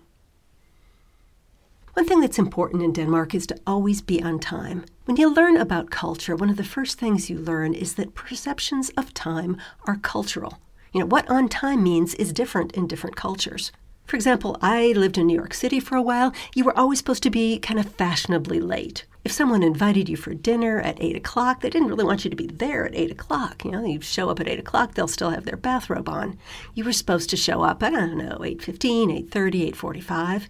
One 1.93 2.05
thing 2.05 2.19
that's 2.19 2.39
important 2.39 2.83
in 2.83 2.93
Denmark 2.93 3.33
is 3.33 3.47
to 3.47 3.59
always 3.65 4.01
be 4.01 4.21
on 4.21 4.39
time. 4.39 4.85
When 5.05 5.17
you 5.17 5.33
learn 5.33 5.57
about 5.57 5.89
culture, 5.89 6.35
one 6.35 6.49
of 6.49 6.57
the 6.57 6.63
first 6.63 6.97
things 6.97 7.29
you 7.29 7.37
learn 7.37 7.73
is 7.73 7.95
that 7.95 8.15
perceptions 8.15 8.89
of 8.97 9.13
time 9.13 9.57
are 9.85 9.97
cultural. 9.97 10.59
You 10.93 11.01
know, 11.01 11.05
what 11.05 11.29
on 11.29 11.47
time 11.47 11.83
means 11.83 12.13
is 12.15 12.33
different 12.33 12.73
in 12.73 12.87
different 12.87 13.15
cultures. 13.15 13.71
For 14.05 14.17
example, 14.17 14.57
I 14.61 14.93
lived 14.93 15.17
in 15.17 15.27
New 15.27 15.35
York 15.35 15.53
City 15.53 15.79
for 15.79 15.95
a 15.95 16.01
while. 16.01 16.33
You 16.53 16.65
were 16.65 16.77
always 16.77 16.97
supposed 16.99 17.23
to 17.23 17.29
be 17.29 17.59
kind 17.59 17.79
of 17.79 17.93
fashionably 17.95 18.59
late. 18.59 19.05
If 19.23 19.31
someone 19.31 19.61
invited 19.61 20.09
you 20.09 20.17
for 20.17 20.33
dinner 20.33 20.79
at 20.81 21.01
8 21.01 21.15
o'clock, 21.15 21.61
they 21.61 21.69
didn't 21.69 21.89
really 21.89 22.03
want 22.03 22.23
you 22.23 22.31
to 22.31 22.35
be 22.35 22.47
there 22.47 22.85
at 22.85 22.95
8 22.95 23.11
o'clock. 23.11 23.63
You 23.63 23.71
know, 23.71 23.85
you 23.85 24.01
show 24.01 24.29
up 24.29 24.39
at 24.39 24.47
8 24.47 24.57
o'clock, 24.59 24.95
they'll 24.95 25.07
still 25.07 25.29
have 25.29 25.45
their 25.45 25.57
bathrobe 25.57 26.09
on. 26.09 26.39
You 26.73 26.83
were 26.83 26.91
supposed 26.91 27.29
to 27.29 27.37
show 27.37 27.61
up, 27.61 27.83
at 27.83 27.93
I 27.93 27.99
don't 27.99 28.17
know, 28.17 28.39
8.15, 28.39 29.29
8.30, 29.29 29.73
8.45. 29.73 30.47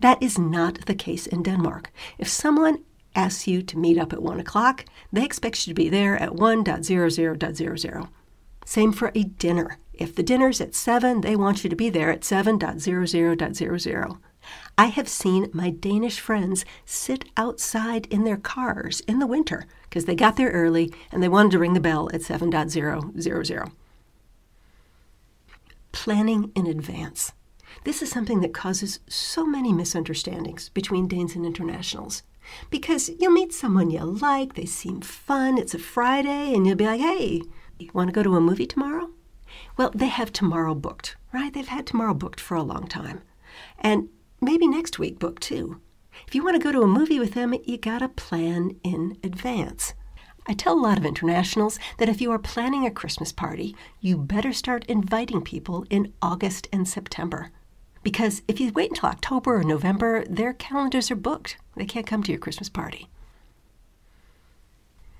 That 0.00 0.22
is 0.22 0.38
not 0.38 0.86
the 0.86 0.94
case 0.94 1.26
in 1.26 1.42
Denmark. 1.42 1.92
If 2.16 2.28
someone 2.28 2.82
asks 3.14 3.46
you 3.46 3.62
to 3.62 3.78
meet 3.78 3.98
up 3.98 4.14
at 4.14 4.22
1 4.22 4.40
o'clock, 4.40 4.86
they 5.12 5.24
expect 5.24 5.66
you 5.66 5.72
to 5.72 5.82
be 5.82 5.90
there 5.90 6.16
at 6.16 6.30
1.00.00. 6.30 8.08
Same 8.64 8.92
for 8.92 9.12
a 9.14 9.24
dinner. 9.24 9.78
If 9.92 10.14
the 10.14 10.22
dinner's 10.22 10.62
at 10.62 10.74
7, 10.74 11.20
they 11.20 11.36
want 11.36 11.62
you 11.62 11.68
to 11.70 11.76
be 11.76 11.90
there 11.90 12.10
at 12.10 12.22
7.00.00. 12.22 14.18
I 14.76 14.86
have 14.86 15.08
seen 15.08 15.50
my 15.52 15.70
Danish 15.70 16.20
friends 16.20 16.64
sit 16.84 17.24
outside 17.36 18.06
in 18.06 18.24
their 18.24 18.36
cars 18.36 19.00
in 19.00 19.18
the 19.18 19.26
winter 19.26 19.66
because 19.84 20.04
they 20.04 20.14
got 20.14 20.36
there 20.36 20.50
early 20.50 20.92
and 21.12 21.22
they 21.22 21.28
wanted 21.28 21.52
to 21.52 21.58
ring 21.58 21.74
the 21.74 21.80
bell 21.80 22.10
at 22.12 22.20
7.000. 22.20 23.72
Planning 25.92 26.50
in 26.54 26.66
advance. 26.66 27.32
This 27.84 28.02
is 28.02 28.10
something 28.10 28.40
that 28.40 28.54
causes 28.54 29.00
so 29.08 29.46
many 29.46 29.72
misunderstandings 29.72 30.68
between 30.70 31.08
Danes 31.08 31.36
and 31.36 31.46
internationals. 31.46 32.22
Because 32.70 33.10
you'll 33.18 33.32
meet 33.32 33.52
someone 33.52 33.90
you 33.90 34.00
like, 34.00 34.54
they 34.54 34.66
seem 34.66 35.00
fun, 35.00 35.58
it's 35.58 35.74
a 35.74 35.78
Friday, 35.78 36.52
and 36.54 36.66
you'll 36.66 36.76
be 36.76 36.86
like, 36.86 37.00
hey, 37.00 37.42
you 37.78 37.90
want 37.92 38.08
to 38.08 38.12
go 38.12 38.22
to 38.22 38.36
a 38.36 38.40
movie 38.40 38.66
tomorrow? 38.66 39.10
Well, 39.76 39.90
they 39.94 40.08
have 40.08 40.32
tomorrow 40.32 40.74
booked, 40.74 41.16
right? 41.32 41.52
They've 41.52 41.66
had 41.66 41.86
tomorrow 41.86 42.14
booked 42.14 42.40
for 42.40 42.56
a 42.56 42.62
long 42.62 42.86
time. 42.86 43.22
And 43.78 44.08
maybe 44.44 44.68
next 44.68 44.98
week 44.98 45.18
book 45.18 45.40
too. 45.40 45.80
If 46.26 46.34
you 46.34 46.44
want 46.44 46.54
to 46.54 46.62
go 46.62 46.72
to 46.72 46.82
a 46.82 46.86
movie 46.86 47.18
with 47.18 47.34
them, 47.34 47.54
you 47.64 47.76
got 47.76 47.98
to 47.98 48.08
plan 48.08 48.76
in 48.84 49.18
advance. 49.24 49.94
I 50.46 50.52
tell 50.52 50.74
a 50.74 50.80
lot 50.80 50.98
of 50.98 51.06
internationals 51.06 51.78
that 51.98 52.08
if 52.08 52.20
you 52.20 52.30
are 52.30 52.38
planning 52.38 52.86
a 52.86 52.90
Christmas 52.90 53.32
party, 53.32 53.74
you 54.00 54.18
better 54.18 54.52
start 54.52 54.84
inviting 54.86 55.40
people 55.40 55.86
in 55.88 56.12
August 56.20 56.68
and 56.72 56.86
September. 56.86 57.50
Because 58.02 58.42
if 58.46 58.60
you 58.60 58.70
wait 58.72 58.90
until 58.90 59.08
October 59.08 59.56
or 59.56 59.64
November, 59.64 60.24
their 60.26 60.52
calendars 60.52 61.10
are 61.10 61.16
booked. 61.16 61.56
They 61.76 61.86
can't 61.86 62.06
come 62.06 62.22
to 62.22 62.32
your 62.32 62.40
Christmas 62.40 62.68
party. 62.68 63.08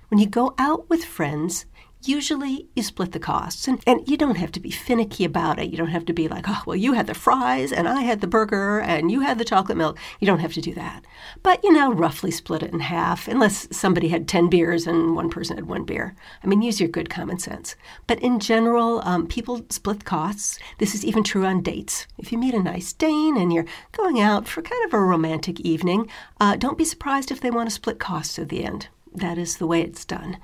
When 0.09 0.21
you 0.21 0.27
go 0.27 0.55
out 0.59 0.89
with 0.91 1.05
friends, 1.05 1.65
usually 2.09 2.69
you 2.75 2.83
split 2.83 3.13
the 3.13 3.19
costs. 3.19 3.69
And, 3.69 3.83
and 3.87 4.07
you 4.09 4.17
don't 4.17 4.37
have 4.37 4.53
to 4.53 4.61
be 4.61 4.71
finicky 4.71 5.25
about 5.25 5.59
it. 5.59 5.71
You 5.71 5.77
don't 5.77 5.89
have 5.89 6.05
to 6.07 6.13
be 6.13 6.29
like, 6.29 6.45
oh, 6.49 6.63
well, 6.67 6.77
you 6.77 6.93
had 6.93 7.07
the 7.07 7.15
fries 7.15 7.73
and 7.73 7.89
I 7.89 8.03
had 8.03 8.21
the 8.21 8.27
burger 8.27 8.81
and 8.81 9.11
you 9.11 9.21
had 9.21 9.39
the 9.39 9.45
chocolate 9.45 9.79
milk. 9.79 9.99
You 10.21 10.27
don't 10.27 10.41
have 10.41 10.53
to 10.55 10.61
do 10.61 10.75
that. 10.75 11.05
But, 11.43 11.63
you 11.65 11.73
know, 11.73 11.93
roughly 11.93 12.31
split 12.31 12.63
it 12.63 12.73
in 12.73 12.81
half, 12.81 13.29
unless 13.29 13.69
somebody 13.71 14.09
had 14.09 14.29
10 14.29 14.49
beers 14.49 14.87
and 14.87 15.15
one 15.15 15.31
person 15.31 15.57
had 15.57 15.67
one 15.67 15.85
beer. 15.85 16.15
I 16.43 16.47
mean, 16.47 16.63
use 16.63 16.81
your 16.81 16.89
good 16.89 17.11
common 17.11 17.39
sense. 17.39 17.77
But 18.07 18.21
in 18.21 18.41
general, 18.41 19.01
um, 19.05 19.27
people 19.27 19.65
split 19.71 20.05
costs. 20.05 20.59
This 20.79 20.95
is 20.95 21.05
even 21.05 21.25
true 21.25 21.45
on 21.45 21.63
dates. 21.63 22.07
If 22.19 22.33
you 22.33 22.39
meet 22.39 22.55
a 22.55 22.63
nice 22.63 22.93
Dane 22.93 23.37
and 23.37 23.53
you're 23.53 23.67
going 23.93 24.21
out 24.21 24.49
for 24.49 24.63
kind 24.63 24.85
of 24.85 24.95
a 24.95 25.01
romantic 25.01 25.61
evening, 25.61 26.09
uh, 26.41 26.57
don't 26.57 26.79
be 26.79 26.85
surprised 26.85 27.31
if 27.31 27.41
they 27.41 27.51
want 27.51 27.69
to 27.69 27.75
split 27.75 27.99
costs 27.99 28.39
at 28.39 28.49
the 28.49 28.65
end. 28.65 28.89
That 29.15 29.39
is 29.39 29.59
the 29.59 29.67
way 29.67 29.81
it's 29.83 30.05
done. 30.05 30.39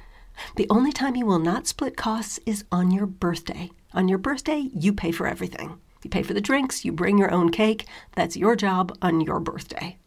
The 0.57 0.67
only 0.71 0.93
time 0.93 1.17
you 1.17 1.27
will 1.27 1.39
not 1.39 1.67
split 1.67 1.97
costs 1.97 2.41
is 2.47 2.65
on 2.71 2.91
your 2.91 3.07
birthday. 3.07 3.71
On 3.93 4.09
your 4.09 4.19
birthday, 4.19 4.69
you 4.75 4.93
pay 4.93 5.11
for 5.11 5.27
everything. 5.27 5.79
You 6.03 6.11
pay 6.11 6.23
for 6.23 6.35
the 6.35 6.41
drinks, 6.41 6.85
you 6.85 6.93
bring 6.93 7.19
your 7.19 7.33
own 7.33 7.51
cake. 7.51 7.87
That's 8.15 8.37
your 8.37 8.57
job 8.57 8.97
on 9.03 9.21
your 9.21 9.41
birthday. 9.41 9.99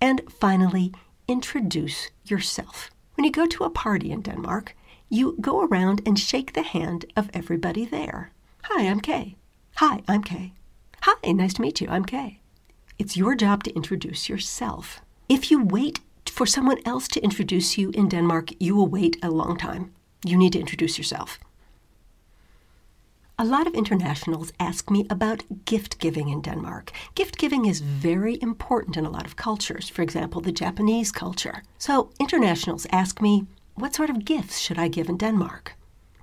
And 0.00 0.22
finally, 0.30 0.92
introduce 1.28 2.10
yourself. 2.24 2.90
When 3.14 3.24
you 3.24 3.30
go 3.30 3.46
to 3.46 3.64
a 3.64 3.70
party 3.70 4.10
in 4.10 4.22
Denmark, 4.22 4.74
you 5.10 5.36
go 5.40 5.62
around 5.62 6.00
and 6.06 6.18
shake 6.18 6.52
the 6.54 6.62
hand 6.62 7.04
of 7.16 7.28
everybody 7.34 7.84
there. 7.84 8.32
Hi, 8.64 8.86
I'm 8.86 9.00
Kay. 9.00 9.36
Hi, 9.76 10.02
I'm 10.08 10.22
Kay. 10.22 10.54
Hi, 11.02 11.32
nice 11.32 11.54
to 11.54 11.62
meet 11.62 11.80
you. 11.80 11.88
I'm 11.88 12.04
Kay. 12.04 12.40
It's 12.98 13.16
your 13.16 13.34
job 13.34 13.64
to 13.64 13.74
introduce 13.74 14.28
yourself. 14.28 15.00
If 15.28 15.50
you 15.50 15.62
wait 15.64 16.00
for 16.40 16.46
someone 16.46 16.78
else 16.86 17.06
to 17.06 17.20
introduce 17.20 17.76
you 17.76 17.90
in 17.90 18.08
Denmark, 18.08 18.52
you 18.58 18.74
will 18.74 18.86
wait 18.86 19.18
a 19.22 19.28
long 19.28 19.58
time. 19.58 19.92
You 20.24 20.38
need 20.38 20.54
to 20.54 20.58
introduce 20.58 20.96
yourself. 20.96 21.38
A 23.38 23.44
lot 23.44 23.66
of 23.66 23.74
internationals 23.74 24.50
ask 24.58 24.90
me 24.90 25.06
about 25.10 25.44
gift 25.66 25.98
giving 25.98 26.30
in 26.30 26.40
Denmark. 26.40 26.92
Gift 27.14 27.36
giving 27.36 27.66
is 27.66 27.82
very 27.82 28.38
important 28.40 28.96
in 28.96 29.04
a 29.04 29.10
lot 29.10 29.26
of 29.26 29.36
cultures, 29.36 29.90
for 29.90 30.00
example, 30.00 30.40
the 30.40 30.50
Japanese 30.50 31.12
culture. 31.12 31.62
So, 31.76 32.10
internationals 32.18 32.86
ask 32.90 33.20
me, 33.20 33.44
what 33.74 33.94
sort 33.94 34.08
of 34.08 34.24
gifts 34.24 34.60
should 34.60 34.78
I 34.78 34.88
give 34.88 35.10
in 35.10 35.18
Denmark? 35.18 35.74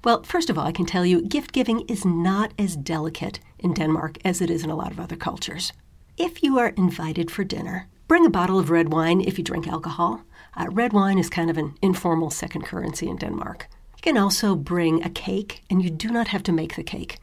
Well, 0.04 0.24
first 0.24 0.50
of 0.50 0.58
all, 0.58 0.66
I 0.66 0.72
can 0.72 0.88
tell 0.88 1.06
you 1.06 1.22
gift 1.22 1.52
giving 1.52 1.82
is 1.82 2.06
not 2.06 2.54
as 2.58 2.76
delicate 2.76 3.40
in 3.60 3.76
Denmark 3.76 4.18
as 4.26 4.42
it 4.42 4.50
is 4.50 4.64
in 4.64 4.72
a 4.72 4.76
lot 4.76 4.92
of 4.92 5.00
other 5.00 5.16
cultures. 5.16 5.74
If 6.18 6.42
you 6.42 6.58
are 6.58 6.70
invited 6.70 7.30
for 7.30 7.44
dinner, 7.44 7.88
bring 8.08 8.26
a 8.26 8.30
bottle 8.30 8.60
of 8.60 8.70
red 8.70 8.92
wine 8.92 9.22
if 9.22 9.38
you 9.38 9.44
drink 9.44 9.68
alcohol. 9.68 10.22
Uh, 10.56 10.68
red 10.72 10.94
wine 10.94 11.20
is 11.20 11.30
kind 11.30 11.50
of 11.50 11.58
an 11.58 11.76
informal 11.82 12.30
second 12.30 12.64
currency 12.64 13.08
in 13.08 13.18
Denmark. 13.18 13.68
You 13.98 14.02
can 14.02 14.18
also 14.18 14.56
bring 14.56 15.04
a 15.04 15.10
cake, 15.10 15.64
and 15.70 15.84
you 15.84 15.90
do 15.90 16.10
not 16.10 16.30
have 16.30 16.44
to 16.44 16.52
make 16.52 16.76
the 16.76 16.84
cake. 16.84 17.20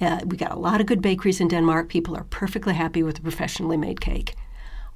Uh, 0.00 0.20
we 0.26 0.36
got 0.36 0.50
a 0.50 0.58
lot 0.58 0.80
of 0.80 0.86
good 0.86 1.00
bakeries 1.00 1.40
in 1.40 1.48
Denmark. 1.48 1.88
People 1.88 2.16
are 2.16 2.24
perfectly 2.24 2.74
happy 2.74 3.02
with 3.02 3.18
a 3.18 3.22
professionally 3.22 3.76
made 3.76 4.00
cake. 4.00 4.34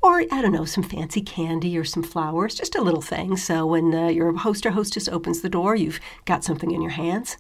Or, 0.03 0.21
I 0.31 0.43
don't 0.43 0.53
know, 0.53 0.65
some 0.65 0.85
fancy 0.85 1.21
candy 1.21 1.77
or 1.77 1.85
some 1.85 2.03
flowers, 2.03 2.55
just 2.55 2.77
a 2.77 2.83
little 2.83 3.01
thing. 3.01 3.37
So 3.37 3.67
when 3.67 3.95
uh, 3.95 4.09
your 4.09 4.37
host 4.37 4.65
or 4.65 4.71
hostess 4.71 5.09
opens 5.09 5.41
the 5.41 5.49
door, 5.49 5.77
you've 5.77 6.01
got 6.25 6.45
something 6.45 6.71
in 6.71 6.83
your 6.83 6.93
hands. 6.93 7.37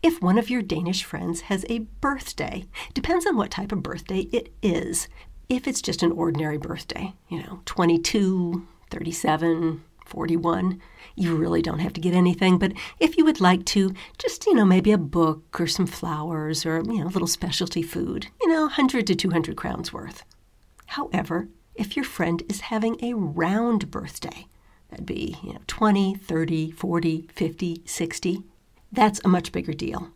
If 0.00 0.22
one 0.22 0.38
of 0.38 0.48
your 0.48 0.62
Danish 0.62 1.02
friends 1.02 1.42
has 1.42 1.64
a 1.68 1.80
birthday, 2.00 2.66
depends 2.94 3.26
on 3.26 3.36
what 3.36 3.50
type 3.50 3.72
of 3.72 3.82
birthday 3.82 4.20
it 4.32 4.52
is. 4.62 5.08
If 5.48 5.66
it's 5.66 5.80
just 5.80 6.02
an 6.02 6.12
ordinary 6.12 6.58
birthday, 6.58 7.14
you 7.28 7.42
know, 7.42 7.60
22, 7.64 8.66
37, 8.90 9.82
41. 10.08 10.80
You 11.14 11.36
really 11.36 11.62
don't 11.62 11.78
have 11.78 11.92
to 11.92 12.00
get 12.00 12.14
anything, 12.14 12.58
but 12.58 12.72
if 12.98 13.16
you 13.16 13.24
would 13.24 13.40
like 13.40 13.64
to, 13.66 13.94
just, 14.18 14.46
you 14.46 14.54
know, 14.54 14.64
maybe 14.64 14.90
a 14.90 14.98
book 14.98 15.60
or 15.60 15.66
some 15.66 15.86
flowers 15.86 16.64
or, 16.64 16.82
you 16.82 17.00
know, 17.00 17.06
a 17.06 17.08
little 17.08 17.28
specialty 17.28 17.82
food, 17.82 18.28
you 18.40 18.48
know, 18.48 18.62
100 18.62 19.06
to 19.06 19.14
200 19.14 19.56
crowns 19.56 19.92
worth. 19.92 20.24
However, 20.86 21.48
if 21.74 21.94
your 21.96 22.04
friend 22.04 22.42
is 22.48 22.62
having 22.62 22.96
a 23.02 23.14
round 23.14 23.90
birthday, 23.90 24.46
that'd 24.90 25.06
be, 25.06 25.36
you 25.42 25.52
know, 25.52 25.60
20, 25.66 26.14
30, 26.16 26.70
40, 26.70 27.28
50, 27.32 27.82
60, 27.84 28.42
that's 28.90 29.20
a 29.24 29.28
much 29.28 29.52
bigger 29.52 29.74
deal. 29.74 30.10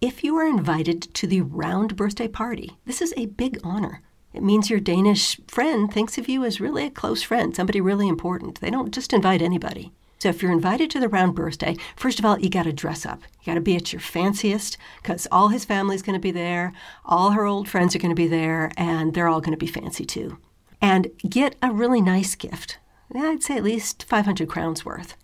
If 0.00 0.24
you 0.24 0.36
are 0.36 0.46
invited 0.46 1.02
to 1.14 1.26
the 1.26 1.40
round 1.40 1.96
birthday 1.96 2.28
party, 2.28 2.76
this 2.84 3.00
is 3.00 3.14
a 3.16 3.26
big 3.26 3.58
honor. 3.62 4.02
It 4.34 4.42
means 4.42 4.68
your 4.68 4.80
Danish 4.80 5.40
friend 5.46 5.92
thinks 5.92 6.18
of 6.18 6.28
you 6.28 6.44
as 6.44 6.60
really 6.60 6.86
a 6.86 6.90
close 6.90 7.22
friend, 7.22 7.54
somebody 7.54 7.80
really 7.80 8.08
important. 8.08 8.60
They 8.60 8.70
don't 8.70 8.92
just 8.92 9.12
invite 9.12 9.40
anybody. 9.40 9.92
So 10.18 10.28
if 10.30 10.42
you're 10.42 10.50
invited 10.50 10.90
to 10.90 11.00
the 11.00 11.08
round 11.08 11.36
birthday, 11.36 11.76
first 11.96 12.18
of 12.18 12.24
all, 12.24 12.40
you 12.40 12.50
got 12.50 12.64
to 12.64 12.72
dress 12.72 13.06
up. 13.06 13.20
You 13.40 13.52
got 13.52 13.54
to 13.54 13.60
be 13.60 13.76
at 13.76 13.92
your 13.92 14.00
fanciest 14.00 14.76
because 15.00 15.28
all 15.30 15.48
his 15.48 15.64
family's 15.64 16.02
going 16.02 16.18
to 16.18 16.20
be 16.20 16.32
there, 16.32 16.72
all 17.04 17.30
her 17.30 17.44
old 17.44 17.68
friends 17.68 17.94
are 17.94 18.00
going 18.00 18.10
to 18.10 18.20
be 18.20 18.26
there, 18.26 18.72
and 18.76 19.14
they're 19.14 19.28
all 19.28 19.40
going 19.40 19.56
to 19.56 19.58
be 19.58 19.66
fancy 19.66 20.04
too. 20.04 20.38
And 20.80 21.10
get 21.28 21.54
a 21.62 21.70
really 21.70 22.00
nice 22.00 22.34
gift. 22.34 22.78
I'd 23.14 23.42
say 23.42 23.56
at 23.56 23.62
least 23.62 24.02
500 24.04 24.48
crowns 24.48 24.84
worth. 24.84 25.16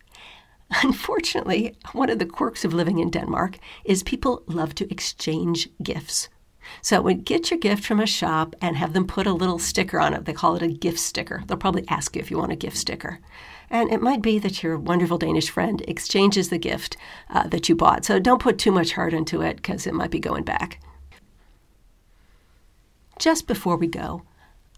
Unfortunately, 0.82 1.76
one 1.92 2.10
of 2.10 2.20
the 2.20 2.26
quirks 2.26 2.64
of 2.64 2.72
living 2.72 3.00
in 3.00 3.10
Denmark 3.10 3.58
is 3.84 4.04
people 4.04 4.44
love 4.46 4.74
to 4.76 4.90
exchange 4.92 5.68
gifts. 5.82 6.28
So 6.82 7.00
when 7.00 7.20
get 7.20 7.50
your 7.50 7.58
gift 7.58 7.84
from 7.84 8.00
a 8.00 8.06
shop 8.06 8.54
and 8.60 8.76
have 8.76 8.92
them 8.92 9.06
put 9.06 9.26
a 9.26 9.32
little 9.32 9.58
sticker 9.58 10.00
on 10.00 10.14
it. 10.14 10.24
They 10.24 10.32
call 10.32 10.56
it 10.56 10.62
a 10.62 10.68
gift 10.68 10.98
sticker. 10.98 11.42
They'll 11.46 11.56
probably 11.56 11.84
ask 11.88 12.16
you 12.16 12.22
if 12.22 12.30
you 12.30 12.38
want 12.38 12.52
a 12.52 12.56
gift 12.56 12.76
sticker. 12.76 13.20
And 13.70 13.92
it 13.92 14.02
might 14.02 14.22
be 14.22 14.38
that 14.40 14.62
your 14.62 14.78
wonderful 14.78 15.18
Danish 15.18 15.50
friend 15.50 15.82
exchanges 15.86 16.48
the 16.48 16.58
gift 16.58 16.96
uh, 17.28 17.46
that 17.48 17.68
you 17.68 17.76
bought. 17.76 18.04
So 18.04 18.18
don't 18.18 18.42
put 18.42 18.58
too 18.58 18.72
much 18.72 18.92
heart 18.92 19.14
into 19.14 19.42
it 19.42 19.56
because 19.56 19.86
it 19.86 19.94
might 19.94 20.10
be 20.10 20.18
going 20.18 20.42
back. 20.42 20.80
Just 23.18 23.46
before 23.46 23.76
we 23.76 23.86
go, 23.86 24.22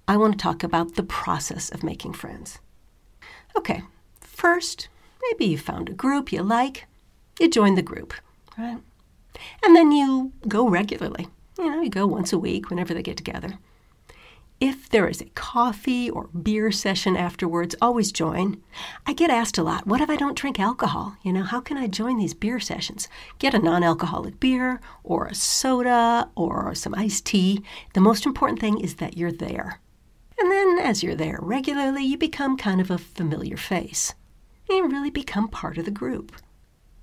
I 0.07 0.16
want 0.16 0.33
to 0.33 0.42
talk 0.42 0.62
about 0.62 0.96
the 0.96 1.05
process 1.05 1.70
of 1.70 1.83
making 1.83 2.14
friends. 2.14 2.59
Okay, 3.57 3.83
first, 4.20 4.88
maybe 5.22 5.46
you 5.46 5.57
found 5.57 5.88
a 5.88 5.94
group 5.94 6.33
you 6.33 6.42
like, 6.42 6.87
you 7.38 7.48
join 7.48 7.76
the 7.76 7.83
group, 7.83 8.12
right? 8.59 8.78
And 9.64 9.76
then 9.76 9.92
you 9.92 10.33
go 10.48 10.68
regularly. 10.68 11.28
You 11.62 11.70
know, 11.70 11.81
you 11.81 11.90
go 11.90 12.09
once 12.09 12.33
a 12.33 12.38
week 12.38 12.70
whenever 12.70 12.92
they 12.92 13.03
get 13.03 13.16
together. 13.16 13.59
If 14.59 14.88
there 14.88 15.07
is 15.07 15.20
a 15.20 15.27
coffee 15.27 16.11
or 16.11 16.27
beer 16.29 16.72
session 16.72 17.16
afterwards, 17.16 17.77
always 17.81 18.11
join. 18.11 18.61
I 19.07 19.12
get 19.12 19.31
asked 19.31 19.59
a 19.59 19.62
lot, 19.62 19.87
what 19.87 20.01
if 20.01 20.11
I 20.11 20.16
don't 20.16 20.37
drink 20.37 20.59
alcohol? 20.59 21.16
You 21.22 21.33
know, 21.33 21.44
how 21.44 21.61
can 21.61 21.77
I 21.77 21.87
join 21.87 22.18
these 22.18 22.35
beer 22.35 22.59
sessions? 22.59 23.09
Get 23.38 23.55
a 23.55 23.61
non 23.61 23.85
alcoholic 23.85 24.40
beer 24.40 24.81
or 25.05 25.27
a 25.27 25.37
soda 25.37 26.29
or 26.35 26.75
some 26.75 26.96
iced 26.96 27.27
tea. 27.27 27.62
The 27.94 28.01
most 28.01 28.27
important 28.27 28.59
thing 28.59 28.81
is 28.81 28.96
that 28.96 29.16
you're 29.16 29.31
there. 29.31 29.81
And 30.40 30.51
then, 30.51 30.81
as 30.81 31.05
you're 31.05 31.14
there 31.14 31.38
regularly, 31.40 32.05
you 32.05 32.18
become 32.18 32.57
kind 32.57 32.81
of 32.81 32.90
a 32.90 32.98
familiar 32.98 33.57
face. 33.57 34.14
You 34.68 34.88
really 34.88 35.11
become 35.11 35.46
part 35.46 35.79
of 35.79 35.85
the 35.85 35.92
group. 35.92 36.33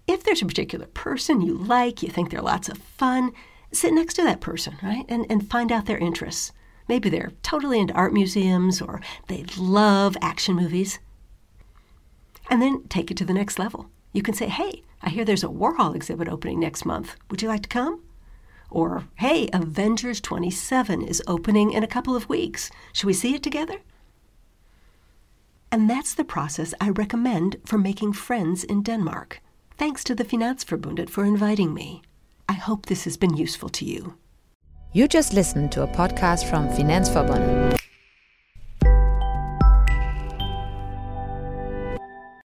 If 0.06 0.24
there's 0.24 0.42
a 0.42 0.46
particular 0.46 0.88
person 0.88 1.40
you 1.40 1.56
like, 1.58 2.04
you 2.04 2.10
think 2.10 2.30
they're 2.30 2.42
lots 2.42 2.68
of 2.68 2.78
fun, 2.78 3.32
sit 3.72 3.94
next 3.94 4.16
to 4.16 4.24
that 4.24 4.42
person, 4.42 4.78
right? 4.82 5.06
And, 5.08 5.26
and 5.30 5.50
find 5.50 5.72
out 5.72 5.86
their 5.86 5.98
interests. 5.98 6.52
Maybe 6.88 7.10
they're 7.10 7.34
totally 7.44 7.80
into 7.80 7.94
art 7.94 8.14
museums 8.14 8.82
or 8.82 9.02
they 9.28 9.46
love 9.58 10.18
action 10.22 10.56
movies. 10.56 11.00
And 12.50 12.62
then 12.62 12.84
take 12.90 13.12
it 13.12 13.18
to 13.18 13.26
the 13.26 13.34
next 13.34 13.60
level. 13.60 13.90
You 14.12 14.24
can 14.24 14.34
say, 14.34 14.48
hey, 14.48 14.84
I 15.04 15.10
hear 15.10 15.24
there's 15.24 15.44
a 15.44 15.48
Warhol 15.48 15.96
exhibit 15.96 16.28
opening 16.28 16.60
next 16.60 16.86
month. 16.86 17.16
Would 17.30 17.42
you 17.44 17.48
like 17.48 17.62
to 17.62 17.70
come? 17.70 18.02
Or, 18.72 19.06
hey, 19.16 19.50
Avengers 19.54 20.20
27 20.20 21.02
is 21.04 21.24
opening 21.28 21.72
in 21.72 21.84
a 21.84 21.88
couple 21.88 22.16
of 22.16 22.28
weeks. 22.28 22.72
Should 22.94 23.08
we 23.08 23.14
see 23.14 23.36
it 23.36 23.44
together? 23.44 23.78
And 25.72 25.88
that's 25.88 26.16
the 26.16 26.24
process 26.24 26.74
I 26.82 26.90
recommend 26.90 27.58
for 27.66 27.78
making 27.78 28.14
friends 28.14 28.64
in 28.64 28.82
Denmark. 28.82 29.42
Thanks 29.78 30.04
to 30.06 30.16
the 30.16 30.26
Finansforbundet 30.26 31.10
for 31.10 31.24
inviting 31.24 31.74
me. 31.74 32.02
I 32.50 32.54
hope 32.54 32.88
this 32.88 33.04
has 33.04 33.16
been 33.16 33.38
useful 33.38 33.70
to 33.70 33.86
you. 33.86 34.16
You 34.92 35.08
just 35.08 35.34
listened 35.34 35.72
to 35.74 35.84
a 35.84 35.88
podcast 35.88 36.50
from 36.50 36.68
Finansforbundet. 36.70 37.79